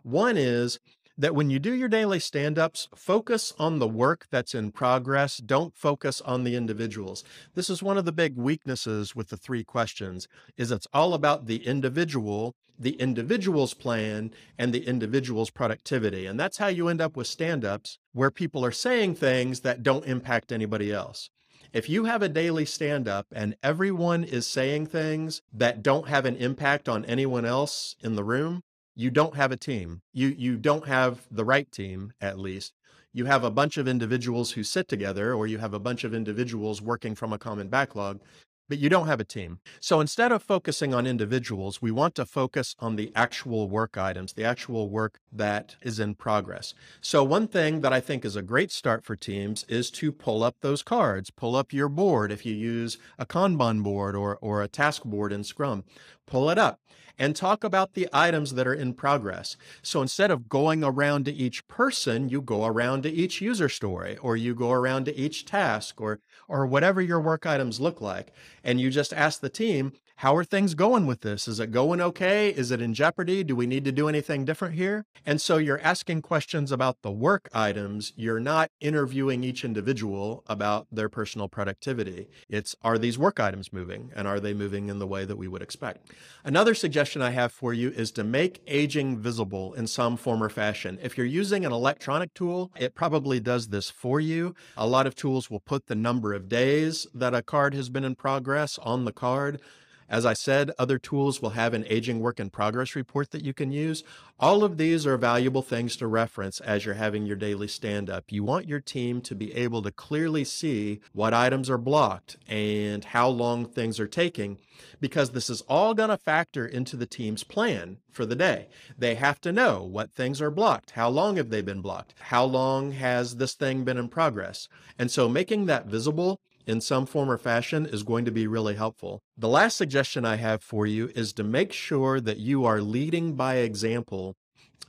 One 0.03 0.37
is 0.37 0.79
that 1.19 1.35
when 1.35 1.51
you 1.51 1.59
do 1.59 1.75
your 1.75 1.89
daily 1.89 2.21
stand 2.21 2.59
ups, 2.59 2.89
focus 2.95 3.53
on 3.59 3.81
the 3.81 3.89
work 3.89 4.29
that's 4.31 4.55
in 4.55 4.71
progress. 4.71 5.39
Don't 5.39 5.75
focus 5.75 6.21
on 6.21 6.45
the 6.45 6.55
individuals. 6.55 7.25
This 7.55 7.69
is 7.69 7.83
one 7.83 7.99
of 7.99 8.05
the 8.05 8.13
big 8.13 8.37
weaknesses 8.37 9.17
with 9.17 9.29
the 9.29 9.37
three 9.37 9.65
questions 9.65 10.29
is 10.57 10.71
it's 10.71 10.87
all 10.95 11.15
about 11.15 11.47
the 11.47 11.67
individual, 11.67 12.55
the 12.79 12.93
individual's 13.01 13.75
plan 13.75 14.31
and 14.57 14.73
the 14.73 14.87
individual's 14.87 15.51
productivity. 15.51 16.25
And 16.25 16.39
that's 16.39 16.59
how 16.59 16.69
you 16.69 16.87
end 16.87 17.01
up 17.01 17.17
with 17.17 17.27
stand 17.27 17.65
ups 17.65 17.99
where 18.13 18.31
people 18.31 18.65
are 18.65 18.71
saying 18.71 19.17
things 19.17 19.61
that 19.61 19.83
don't 19.83 20.07
impact 20.07 20.53
anybody 20.53 20.93
else. 20.93 21.31
If 21.73 21.89
you 21.89 22.05
have 22.05 22.23
a 22.23 22.31
daily 22.31 22.65
stand 22.65 23.09
up 23.09 23.27
and 23.33 23.57
everyone 23.63 24.25
is 24.25 24.47
saying 24.47 24.87
things 24.87 25.43
that 25.53 25.83
don't 25.83 26.09
have 26.09 26.25
an 26.25 26.37
impact 26.37 26.89
on 26.89 27.05
anyone 27.05 27.45
else 27.45 27.97
in 28.01 28.15
the 28.15 28.25
room, 28.25 28.63
you 28.99 29.11
don't 29.11 29.37
have 29.37 29.53
a 29.53 29.57
team. 29.57 30.03
You 30.13 30.35
you 30.37 30.57
don't 30.57 30.89
have 30.89 31.21
the 31.31 31.45
right 31.45 31.71
team 31.71 32.13
at 32.21 32.37
least. 32.37 32.75
You 33.13 33.27
have 33.27 33.45
a 33.45 33.51
bunch 33.51 33.79
of 33.79 33.87
individuals 33.87 34.51
who 34.51 34.65
sit 34.65 34.89
together 34.89 35.33
or 35.33 35.47
you 35.47 35.59
have 35.59 35.73
a 35.73 35.79
bunch 35.79 36.03
of 36.03 36.13
individuals 36.13 36.83
working 36.83 37.15
from 37.15 37.33
a 37.33 37.39
common 37.39 37.69
backlog, 37.69 38.21
but 38.69 38.79
you 38.79 38.89
don't 38.89 39.07
have 39.07 39.21
a 39.21 39.25
team. 39.25 39.61
So 39.81 40.01
instead 40.01 40.33
of 40.33 40.43
focusing 40.43 40.93
on 40.95 41.07
individuals, 41.07 41.81
we 41.81 41.93
want 41.93 42.17
to 42.17 42.27
focus 42.27 42.75
on 42.81 42.97
the 42.97 43.13
actual 43.15 43.69
work 43.69 43.97
items, 43.97 44.33
the 44.33 44.45
actual 44.45 44.91
work 44.91 45.21
that 45.33 45.77
is 45.81 46.01
in 46.01 46.17
progress. 46.17 46.75
So 47.01 47.23
one 47.23 47.47
thing 47.47 47.81
that 47.83 47.93
I 47.93 48.01
think 48.01 48.25
is 48.25 48.35
a 48.37 48.43
great 48.43 48.73
start 48.73 49.05
for 49.05 49.15
teams 49.15 49.65
is 49.69 49.91
to 49.93 50.11
pull 50.11 50.43
up 50.43 50.57
those 50.61 50.83
cards, 50.83 51.31
pull 51.31 51.55
up 51.55 51.73
your 51.73 51.89
board 51.89 52.33
if 52.33 52.45
you 52.45 52.55
use 52.55 52.99
a 53.17 53.25
Kanban 53.25 53.83
board 53.83 54.17
or, 54.17 54.39
or 54.41 54.61
a 54.61 54.69
task 54.69 55.05
board 55.05 55.33
in 55.33 55.45
Scrum. 55.45 55.85
Pull 56.31 56.51
it 56.51 56.59
up 56.59 56.81
and 57.19 57.35
talk 57.35 57.65
about 57.65 57.95
the 57.95 58.09
items 58.13 58.55
that 58.55 58.67
are 58.67 58.75
in 58.75 58.95
progress. 58.95 59.57
So 59.83 60.01
instead 60.01 60.31
of 60.31 60.49
going 60.49 60.85
around 60.85 61.25
to 61.25 61.33
each 61.33 61.67
person, 61.67 62.29
you 62.29 62.41
go 62.41 62.65
around 62.65 63.03
to 63.03 63.11
each 63.11 63.41
user 63.41 63.69
story 63.69 64.17
or 64.19 64.37
you 64.37 64.55
go 64.55 64.71
around 64.71 65.07
to 65.07 65.17
each 65.17 65.45
task 65.45 66.01
or 66.01 66.21
or 66.47 66.67
whatever 66.67 67.01
your 67.03 67.21
work 67.21 67.45
items 67.45 67.81
look 67.81 68.01
like 68.01 68.33
and 68.63 68.81
you 68.81 68.91
just 68.91 69.13
ask 69.13 69.41
the 69.41 69.49
team, 69.49 69.93
how 70.19 70.35
are 70.35 70.43
things 70.43 70.75
going 70.75 71.07
with 71.07 71.21
this? 71.21 71.47
Is 71.47 71.61
it 71.61 71.71
going 71.71 72.01
okay? 72.01 72.49
Is 72.49 72.73
it 72.73 72.81
in 72.81 72.93
jeopardy? 72.93 73.45
Do 73.45 73.55
we 73.55 73.69
need 73.69 73.85
to 73.85 73.93
do 73.93 74.09
anything 74.09 74.45
different 74.45 74.75
here? 74.75 75.07
And 75.25 75.41
so 75.41 75.59
you're 75.59 75.81
asking 75.81 76.23
questions 76.23 76.73
about 76.73 77.03
the 77.03 77.13
work 77.13 77.49
items. 77.55 78.13
You're 78.17 78.41
not 78.41 78.73
interviewing 78.81 79.45
each 79.45 79.65
individual 79.65 80.43
about 80.49 80.89
their 80.91 81.09
personal 81.09 81.47
productivity. 81.49 82.27
It's 82.49 82.75
are 82.83 82.99
these 82.99 83.17
work 83.17 83.39
items 83.39 83.73
moving 83.73 84.11
and 84.13 84.27
are 84.27 84.41
they 84.41 84.55
moving 84.55 84.89
in 84.89 84.99
the 84.99 85.07
way 85.07 85.25
that 85.25 85.37
we 85.37 85.47
would 85.47 85.63
expect? 85.63 86.11
Another 86.43 86.75
suggestion 86.75 87.23
I 87.23 87.31
have 87.31 87.53
for 87.53 87.73
you 87.73 87.91
is 87.91 88.11
to 88.13 88.25
make 88.25 88.61
aging 88.67 89.19
visible 89.19 89.73
in 89.75 89.87
some 89.87 90.17
form 90.17 90.43
or 90.43 90.49
fashion. 90.49 90.99
If 91.01 91.17
you're 91.17 91.27
using 91.27 91.65
an 91.65 91.71
electronic 91.71 92.35
tool, 92.35 92.73
it 92.77 92.97
probably 92.97 93.39
does 93.39 93.69
this 93.69 93.89
for 93.89 94.19
you. 94.19 94.57
A 94.77 94.89
lot 94.89 95.07
of 95.07 95.15
tools 95.15 95.49
will 95.49 95.61
put 95.61 95.87
the 95.87 95.95
number 95.95 96.35
of 96.35 96.49
days 96.49 97.07
that 97.15 97.35
a 97.35 97.43
card 97.43 97.73
has 97.75 97.89
been 97.89 98.03
in 98.03 98.17
progress 98.17 98.79
on 98.79 99.05
the 99.05 99.13
card. 99.13 99.61
As 100.09 100.25
I 100.25 100.33
said, 100.33 100.71
other 100.79 100.99
tools 100.99 101.43
will 101.43 101.51
have 101.51 101.75
an 101.75 101.85
aging 101.89 102.21
work 102.21 102.41
in 102.41 102.49
progress 102.51 102.97
report 102.97 103.31
that 103.33 103.45
you 103.45 103.53
can 103.53 103.71
use. 103.71 104.03
All 104.41 104.65
of 104.65 104.79
these 104.79 105.07
are 105.07 105.19
valuable 105.19 105.63
things 105.63 105.97
to 105.97 106.07
reference 106.07 106.61
as 106.61 106.85
you're 106.85 106.95
having 106.95 107.27
your 107.27 107.37
daily 107.37 107.69
stand 107.69 108.09
up. 108.09 108.25
You 108.31 108.43
want 108.43 108.69
your 108.69 108.81
team 108.81 109.21
to 109.23 109.35
be 109.35 109.55
able 109.55 109.83
to 109.83 109.91
clearly 109.91 110.45
see 110.45 111.01
what 111.13 111.35
items 111.35 111.69
are 111.69 111.79
blocked 111.79 112.37
and 112.49 113.05
how 113.05 113.29
long 113.29 113.67
things 113.67 114.01
are 114.01 114.09
taking 114.09 114.59
because 115.01 115.31
this 115.31 115.51
is 115.51 115.61
all 115.63 115.95
going 115.95 116.11
to 116.11 116.17
factor 116.17 116.67
into 116.67 116.97
the 116.97 117.07
team's 117.07 117.45
plan 117.45 117.99
for 118.11 118.25
the 118.25 118.37
day. 118.37 118.69
They 118.97 119.15
have 119.17 119.41
to 119.43 119.53
know 119.53 119.83
what 119.83 120.13
things 120.13 120.41
are 120.41 120.51
blocked. 120.51 120.93
How 120.93 121.09
long 121.09 121.37
have 121.37 121.51
they 121.51 121.63
been 121.63 121.81
blocked? 121.81 122.15
How 122.19 122.45
long 122.45 122.93
has 122.93 123.37
this 123.37 123.55
thing 123.55 123.85
been 123.85 123.99
in 123.99 124.09
progress? 124.09 124.69
And 124.99 125.11
so 125.11 125.29
making 125.29 125.67
that 125.67 125.87
visible 125.87 126.41
in 126.69 126.83
some 126.83 127.07
form 127.07 127.31
or 127.31 127.39
fashion 127.39 127.87
is 127.87 128.03
going 128.03 128.27
to 128.27 128.31
be 128.31 128.47
really 128.47 128.77
helpful. 128.77 129.23
The 129.39 129.49
last 129.49 129.77
suggestion 129.77 130.27
I 130.27 130.37
have 130.37 130.63
for 130.63 130.87
you 130.87 131.11
is 131.17 131.33
to 131.33 131.43
make 131.43 131.73
sure 131.73 132.21
that 132.21 132.37
you 132.37 132.67
are 132.67 132.83
leading 132.83 133.35
by 133.35 133.57
example, 133.57 134.37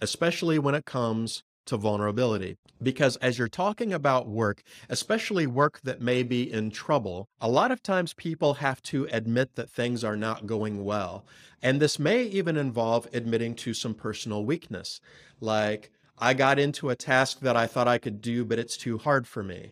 especially 0.01 0.59
when 0.59 0.75
it 0.75 0.85
comes 0.85 1.41
to 1.67 1.77
vulnerability. 1.77 2.57
Because 2.83 3.15
as 3.17 3.37
you're 3.37 3.47
talking 3.47 3.93
about 3.93 4.27
work, 4.27 4.61
especially 4.89 5.47
work 5.47 5.79
that 5.83 6.01
may 6.01 6.21
be 6.21 6.51
in 6.51 6.69
trouble, 6.69 7.29
a 7.39 7.49
lot 7.49 7.71
of 7.71 7.81
times 7.81 8.13
people 8.13 8.55
have 8.55 8.81
to 8.83 9.07
admit 9.11 9.55
that 9.55 9.69
things 9.69 10.03
are 10.03 10.17
not 10.17 10.47
going 10.47 10.83
well. 10.83 11.25
And 11.61 11.79
this 11.79 11.97
may 11.97 12.23
even 12.23 12.57
involve 12.57 13.07
admitting 13.13 13.55
to 13.55 13.73
some 13.73 13.93
personal 13.93 14.43
weakness, 14.43 14.99
like, 15.39 15.91
I 16.21 16.33
got 16.33 16.59
into 16.59 16.89
a 16.89 16.97
task 16.97 17.39
that 17.39 17.55
I 17.55 17.65
thought 17.65 17.87
I 17.87 17.97
could 17.97 18.21
do, 18.21 18.43
but 18.43 18.59
it's 18.59 18.75
too 18.75 18.97
hard 18.97 19.25
for 19.25 19.41
me 19.41 19.71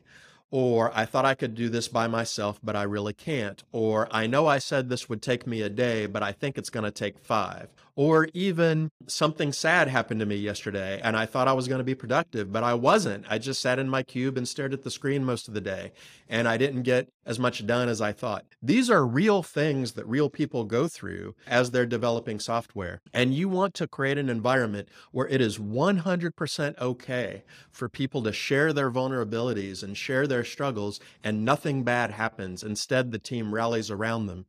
or 0.52 0.92
I 0.96 1.06
thought 1.06 1.26
I 1.26 1.36
could 1.36 1.56
do 1.56 1.70
this 1.70 1.88
by 1.88 2.08
myself, 2.08 2.60
but 2.64 2.76
I 2.76 2.84
really 2.84 3.14
can't, 3.14 3.64
or 3.72 4.08
I 4.12 4.28
know 4.28 4.48
I 4.48 4.60
said 4.60 4.90
this 4.90 5.10
would 5.10 5.22
take 5.22 5.46
me 5.46 5.62
a 5.62 5.70
day, 5.70 6.06
but 6.06 6.24
I 6.24 6.32
think 6.32 6.58
it's 6.58 6.70
going 6.70 6.86
to 6.86 6.92
take 6.92 7.20
five, 7.20 7.70
or 7.98 8.30
even 8.36 8.92
something 9.08 9.52
sad 9.52 9.88
happened 9.88 10.20
to 10.20 10.26
me 10.26 10.36
yesterday 10.36 11.02
and 11.04 11.18
I 11.18 11.26
thought 11.26 11.48
I 11.48 11.54
was 11.54 11.68
going 11.68 11.80
to 11.80 11.84
be 11.84 11.96
productive, 11.96 12.54
but 12.54 12.64
I 12.64 12.76
wasn't. 12.76 13.26
I 13.28 13.40
just 13.40 13.60
sat 13.60 13.80
in 13.80 13.90
my 13.90 14.04
cube 14.04 14.38
and 14.38 14.48
stared 14.48 14.72
at 14.72 14.84
the 14.84 14.92
screen 14.92 15.26
most 15.26 15.48
of 15.48 15.56
the 15.56 15.62
day 15.62 15.92
and 16.30 16.48
I 16.48 16.58
didn't 16.58 16.84
get 16.84 17.10
as 17.26 17.40
much 17.40 17.66
done 17.66 17.90
as 17.90 18.00
I 18.00 18.12
thought. 18.12 18.46
These 18.62 18.92
are 18.92 19.06
real 19.06 19.42
things 19.42 19.94
that 19.94 20.06
real 20.08 20.30
people 20.30 20.64
go 20.64 20.88
through 20.88 21.34
as 21.48 21.72
they're 21.72 21.88
developing 21.88 22.40
software. 22.40 23.02
And 23.14 23.34
you 23.34 23.50
want 23.50 23.74
to 23.76 23.88
create 23.88 24.20
an 24.20 24.30
environment 24.30 24.90
where 25.12 25.28
it 25.28 25.42
is 25.42 25.58
100% 25.58 26.78
okay 26.80 27.44
for 27.72 27.90
people 27.90 28.22
to 28.22 28.32
share 28.32 28.74
their 28.74 28.92
vulnerabilities 28.92 29.82
and 29.82 29.98
share 29.98 30.28
their 30.28 30.44
struggles 30.44 31.00
and 31.24 31.44
nothing 31.44 31.84
bad 31.84 32.12
happens. 32.12 32.62
Instead, 32.62 33.12
the 33.12 33.18
team 33.18 33.56
rallies 33.56 33.90
around 33.90 34.28
them. 34.28 34.46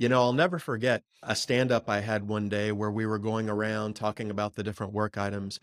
You 0.00 0.08
know, 0.08 0.22
I'll 0.22 0.32
never 0.32 0.60
forget 0.60 1.02
a 1.24 1.34
stand 1.34 1.72
up 1.72 1.88
I 1.88 1.98
had 1.98 2.28
one 2.28 2.48
day 2.48 2.70
where 2.70 2.90
we 2.90 3.04
were 3.04 3.18
going 3.18 3.50
around 3.50 3.96
talking 3.96 4.30
about 4.30 4.54
the 4.54 4.62
different 4.62 4.92
work 4.92 5.18
items. 5.18 5.58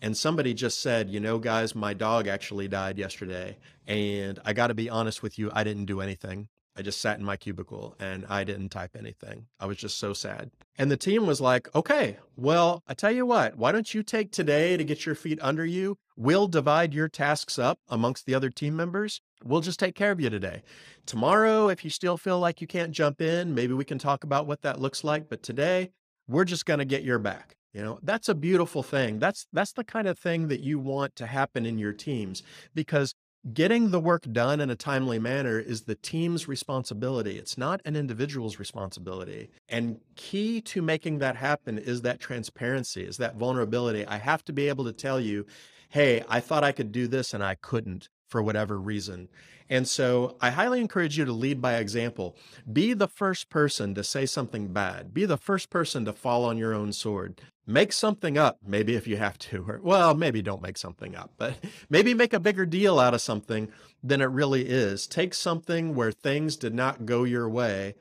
And 0.00 0.16
somebody 0.16 0.54
just 0.54 0.80
said, 0.80 1.10
you 1.10 1.18
know, 1.18 1.40
guys, 1.40 1.74
my 1.74 1.92
dog 1.92 2.28
actually 2.28 2.68
died 2.68 2.98
yesterday. 2.98 3.58
And 3.88 4.38
I 4.44 4.52
got 4.52 4.68
to 4.68 4.74
be 4.74 4.88
honest 4.88 5.24
with 5.24 5.40
you, 5.40 5.50
I 5.52 5.64
didn't 5.64 5.86
do 5.86 6.00
anything. 6.00 6.46
I 6.76 6.82
just 6.82 7.00
sat 7.00 7.18
in 7.18 7.24
my 7.24 7.36
cubicle 7.36 7.96
and 7.98 8.24
I 8.28 8.44
didn't 8.44 8.70
type 8.70 8.96
anything. 8.96 9.46
I 9.58 9.66
was 9.66 9.76
just 9.76 9.98
so 9.98 10.12
sad. 10.12 10.50
And 10.78 10.90
the 10.90 10.96
team 10.96 11.26
was 11.26 11.40
like, 11.40 11.68
okay, 11.74 12.16
well, 12.36 12.82
I 12.86 12.94
tell 12.94 13.10
you 13.10 13.26
what, 13.26 13.56
why 13.56 13.72
don't 13.72 13.92
you 13.92 14.02
take 14.02 14.30
today 14.30 14.76
to 14.76 14.84
get 14.84 15.04
your 15.04 15.14
feet 15.14 15.38
under 15.42 15.64
you? 15.64 15.98
We'll 16.16 16.48
divide 16.48 16.94
your 16.94 17.08
tasks 17.08 17.58
up 17.58 17.78
amongst 17.88 18.24
the 18.26 18.34
other 18.34 18.50
team 18.50 18.76
members. 18.76 19.20
We'll 19.42 19.60
just 19.60 19.80
take 19.80 19.94
care 19.94 20.12
of 20.12 20.20
you 20.20 20.30
today. 20.30 20.62
Tomorrow, 21.06 21.68
if 21.68 21.84
you 21.84 21.90
still 21.90 22.16
feel 22.16 22.38
like 22.38 22.60
you 22.60 22.66
can't 22.66 22.92
jump 22.92 23.20
in, 23.20 23.54
maybe 23.54 23.74
we 23.74 23.84
can 23.84 23.98
talk 23.98 24.22
about 24.24 24.46
what 24.46 24.62
that 24.62 24.80
looks 24.80 25.02
like. 25.02 25.28
But 25.28 25.42
today, 25.42 25.90
we're 26.28 26.44
just 26.44 26.66
going 26.66 26.78
to 26.78 26.84
get 26.84 27.02
your 27.02 27.18
back. 27.18 27.56
You 27.72 27.82
know, 27.82 27.98
that's 28.02 28.28
a 28.28 28.34
beautiful 28.34 28.82
thing. 28.82 29.18
That's 29.18 29.46
that's 29.52 29.72
the 29.72 29.84
kind 29.84 30.08
of 30.08 30.18
thing 30.18 30.48
that 30.48 30.60
you 30.60 30.78
want 30.78 31.14
to 31.16 31.26
happen 31.26 31.64
in 31.66 31.78
your 31.78 31.92
teams 31.92 32.42
because 32.74 33.14
Getting 33.54 33.90
the 33.90 34.00
work 34.00 34.30
done 34.30 34.60
in 34.60 34.68
a 34.68 34.76
timely 34.76 35.18
manner 35.18 35.58
is 35.58 35.82
the 35.82 35.94
team's 35.94 36.46
responsibility. 36.46 37.38
It's 37.38 37.56
not 37.56 37.80
an 37.86 37.96
individual's 37.96 38.58
responsibility. 38.58 39.48
And 39.66 39.98
key 40.14 40.60
to 40.60 40.82
making 40.82 41.20
that 41.20 41.36
happen 41.36 41.78
is 41.78 42.02
that 42.02 42.20
transparency, 42.20 43.02
is 43.02 43.16
that 43.16 43.36
vulnerability. 43.36 44.04
I 44.04 44.18
have 44.18 44.44
to 44.44 44.52
be 44.52 44.68
able 44.68 44.84
to 44.84 44.92
tell 44.92 45.18
you, 45.18 45.46
hey, 45.88 46.22
I 46.28 46.40
thought 46.40 46.64
I 46.64 46.72
could 46.72 46.92
do 46.92 47.08
this 47.08 47.32
and 47.32 47.42
I 47.42 47.54
couldn't 47.54 48.10
for 48.30 48.42
whatever 48.42 48.78
reason. 48.78 49.28
And 49.68 49.86
so 49.86 50.36
I 50.40 50.50
highly 50.50 50.80
encourage 50.80 51.18
you 51.18 51.24
to 51.24 51.32
lead 51.32 51.60
by 51.60 51.76
example. 51.76 52.36
Be 52.72 52.92
the 52.92 53.06
first 53.06 53.50
person 53.50 53.94
to 53.94 54.02
say 54.02 54.26
something 54.26 54.72
bad. 54.72 55.12
Be 55.12 55.26
the 55.26 55.36
first 55.36 55.70
person 55.70 56.04
to 56.06 56.12
fall 56.12 56.44
on 56.44 56.58
your 56.58 56.74
own 56.74 56.92
sword. 56.92 57.40
Make 57.66 57.92
something 57.92 58.36
up, 58.36 58.58
maybe 58.66 58.96
if 58.96 59.06
you 59.06 59.16
have 59.16 59.38
to. 59.38 59.64
Or, 59.68 59.80
well, 59.82 60.14
maybe 60.14 60.42
don't 60.42 60.62
make 60.62 60.76
something 60.76 61.14
up, 61.14 61.32
but 61.36 61.54
maybe 61.90 62.14
make 62.14 62.32
a 62.32 62.40
bigger 62.40 62.66
deal 62.66 62.98
out 62.98 63.14
of 63.14 63.20
something 63.20 63.68
than 64.02 64.20
it 64.20 64.24
really 64.24 64.68
is. 64.68 65.06
Take 65.06 65.34
something 65.34 65.94
where 65.94 66.10
things 66.10 66.56
did 66.56 66.74
not 66.74 67.06
go 67.06 67.22
your 67.22 67.48
way 67.48 67.94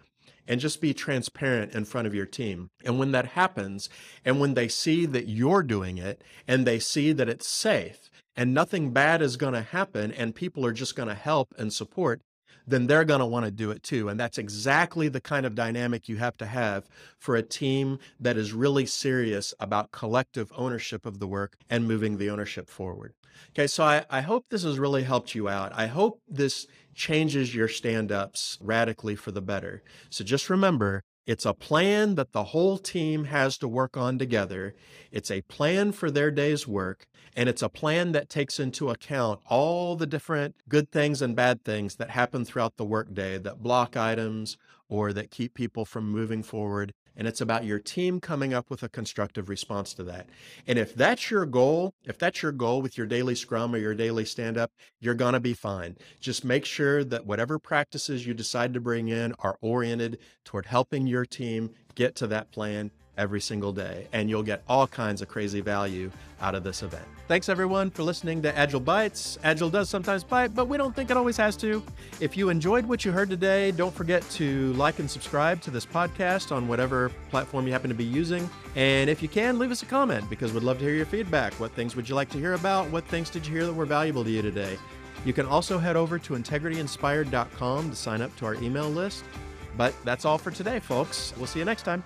and 0.48 0.60
just 0.60 0.82
be 0.82 0.96
transparent 0.96 1.74
in 1.76 1.86
front 1.86 2.08
of 2.08 2.16
your 2.16 2.26
team. 2.26 2.72
And 2.84 2.98
when 2.98 3.12
that 3.12 3.28
happens, 3.28 3.88
and 4.26 4.40
when 4.40 4.56
they 4.56 4.68
see 4.68 5.06
that 5.06 5.28
you're 5.28 5.62
doing 5.62 6.00
it 6.00 6.24
and 6.48 6.66
they 6.66 6.80
see 6.80 7.12
that 7.12 7.30
it's 7.30 7.48
safe, 7.48 8.10
and 8.36 8.54
nothing 8.54 8.92
bad 8.92 9.22
is 9.22 9.38
going 9.38 9.54
to 9.54 9.62
happen 9.62 10.12
and 10.12 10.36
people 10.36 10.66
are 10.66 10.74
just 10.74 10.96
going 10.96 11.10
to 11.10 11.16
help 11.16 11.54
and 11.58 11.74
support, 11.74 12.22
then 12.68 12.88
they're 12.88 13.06
going 13.06 13.20
to 13.20 13.26
want 13.26 13.46
to 13.46 13.52
do 13.52 13.72
it 13.72 13.84
too. 13.84 14.10
And 14.10 14.20
that's 14.20 14.38
exactly 14.38 15.10
the 15.10 15.22
kind 15.22 15.46
of 15.46 15.56
dynamic 15.56 16.08
you 16.08 16.18
have 16.18 16.38
to 16.38 16.46
have 16.46 16.88
for 17.18 17.36
a 17.36 17.42
team 17.42 18.00
that 18.20 18.38
is 18.38 18.54
really 18.54 18.86
serious 18.86 19.54
about 19.60 19.92
collective 19.92 20.52
ownership 20.56 21.06
of 21.06 21.20
the 21.20 21.28
work 21.28 21.58
and 21.70 21.88
moving 21.88 22.18
the 22.18 22.30
ownership 22.30 22.70
forward. 22.70 23.14
Okay, 23.52 23.68
so 23.68 23.84
I, 23.84 24.06
I 24.10 24.22
hope 24.22 24.46
this 24.50 24.64
has 24.64 24.78
really 24.78 25.04
helped 25.04 25.34
you 25.34 25.48
out. 25.48 25.72
I 25.74 25.88
hope 25.88 26.20
this 26.28 26.68
changes 26.94 27.56
your 27.56 27.68
stand 27.68 28.12
ups 28.12 28.58
radically 28.62 29.16
for 29.16 29.32
the 29.32 29.42
better. 29.42 29.82
So 30.10 30.24
just 30.24 30.50
remember 30.50 31.02
it's 31.30 31.46
a 31.46 31.54
plan 31.54 32.16
that 32.16 32.32
the 32.32 32.46
whole 32.46 32.80
team 32.80 33.26
has 33.26 33.56
to 33.60 33.68
work 33.68 33.96
on 33.96 34.18
together. 34.18 34.74
It's 35.12 35.30
a 35.30 35.44
plan 35.44 35.92
for 35.92 36.10
their 36.10 36.32
day's 36.32 36.68
work, 36.68 37.06
and 37.36 37.48
it's 37.48 37.62
a 37.62 37.70
plan 37.70 38.14
that 38.14 38.30
takes 38.30 38.60
into 38.60 38.90
account 38.90 39.40
all 39.48 39.96
the 39.96 40.08
different 40.08 40.56
good 40.68 40.90
things 40.90 41.22
and 41.22 41.36
bad 41.36 41.64
things 41.64 41.98
that 41.98 42.10
happen 42.10 42.46
throughout 42.46 42.78
the 42.78 42.84
workday 42.84 43.38
that 43.38 43.62
block 43.62 43.96
items 43.96 44.58
or 44.88 45.14
that 45.14 45.30
keep 45.30 45.54
people 45.54 45.86
from 45.86 46.10
moving 46.10 46.42
forward 46.42 46.96
and 47.20 47.28
it's 47.28 47.42
about 47.42 47.66
your 47.66 47.80
team 47.80 48.22
coming 48.22 48.54
up 48.54 48.70
with 48.70 48.82
a 48.82 48.88
constructive 48.88 49.50
response 49.50 49.94
to 49.94 50.04
that. 50.06 50.28
And 50.66 50.80
if 50.80 50.96
that's 50.96 51.30
your 51.30 51.46
goal, 51.46 51.94
if 52.06 52.18
that's 52.18 52.42
your 52.42 52.54
goal 52.54 52.82
with 52.82 52.98
your 52.98 53.06
daily 53.06 53.36
scrum 53.36 53.76
or 53.76 53.78
your 53.78 53.94
daily 53.94 54.24
stand 54.24 54.58
up, 54.58 54.72
you're 55.02 55.14
going 55.14 55.34
to 55.34 55.42
be 55.42 55.54
fine. 55.54 55.98
Just 56.22 56.46
make 56.46 56.64
sure 56.64 57.04
that 57.04 57.26
whatever 57.26 57.60
practices 57.60 58.26
you 58.26 58.34
decide 58.34 58.74
to 58.74 58.80
bring 58.80 59.10
in 59.10 59.34
are 59.40 59.58
oriented 59.60 60.18
toward 60.46 60.68
helping 60.68 61.08
your 61.08 61.26
team 61.26 61.72
get 61.94 62.16
to 62.16 62.28
that 62.28 62.52
plan 62.52 62.90
every 63.20 63.42
single 63.42 63.72
day, 63.72 64.08
and 64.14 64.30
you'll 64.30 64.42
get 64.42 64.64
all 64.68 64.88
kinds 64.88 65.22
of 65.22 65.28
crazy 65.28 65.62
value 65.62 66.10
out 66.42 66.56
of 66.56 66.64
this 66.64 66.82
event. 66.82 67.06
Thanks 67.28 67.50
everyone 67.50 67.92
for 67.92 68.02
listening 68.02 68.42
to 68.42 68.58
Agile 68.58 68.80
Bites. 68.80 69.38
Agile 69.44 69.70
does 69.70 69.90
sometimes 69.90 70.24
bite, 70.24 70.56
but 70.56 70.68
we 70.68 70.78
don't 70.78 70.96
think 70.96 71.12
it 71.12 71.18
always 71.18 71.38
has 71.38 71.56
to. 71.58 71.84
If 72.20 72.36
you 72.36 72.50
enjoyed 72.50 72.86
what 72.86 73.06
you 73.06 73.12
heard 73.12 73.30
today, 73.30 73.70
don't 73.72 73.94
forget 73.94 74.28
to 74.32 74.74
like 74.74 74.98
and 74.98 75.12
subscribe 75.12 75.62
to 75.62 75.70
this 75.70 75.86
podcast 75.86 76.52
on 76.52 76.68
whatever 76.68 77.12
platform 77.30 77.68
you 77.68 77.72
happen 77.72 77.90
to 77.90 77.96
be 77.96 78.04
using. 78.04 78.50
And 78.76 79.10
if 79.10 79.22
you 79.22 79.28
can, 79.28 79.60
leave 79.60 79.70
us 79.70 79.84
a 79.84 79.86
comment 79.86 80.28
because 80.30 80.54
we'd 80.54 80.64
love 80.64 80.80
to 80.80 80.86
hear 80.86 80.96
your 80.96 81.06
feedback. 81.06 81.54
What 81.60 81.72
things 81.74 81.96
would 81.96 82.10
you 82.10 82.16
like 82.16 82.30
to 82.30 82.40
hear 82.40 82.54
about? 82.54 82.90
What 82.90 83.06
things 83.06 83.30
did 83.30 83.46
you 83.46 83.54
hear 83.54 83.66
that 83.66 83.74
were 83.74 83.86
valuable 83.86 84.24
to 84.24 84.32
you 84.32 84.42
today? 84.42 84.80
You 85.26 85.34
can 85.34 85.46
also 85.46 85.78
head 85.78 85.96
over 85.96 86.18
to 86.18 86.34
integrityinspired.com 86.34 87.90
to 87.90 87.96
sign 87.96 88.22
up 88.22 88.36
to 88.38 88.46
our 88.46 88.56
email 88.56 88.90
list. 88.90 89.24
But 89.78 89.94
that's 90.04 90.26
all 90.26 90.38
for 90.38 90.52
today, 90.52 90.80
folks. 90.80 91.34
We'll 91.38 91.48
see 91.48 91.60
you 91.60 91.66
next 91.66 91.84
time. 91.84 92.04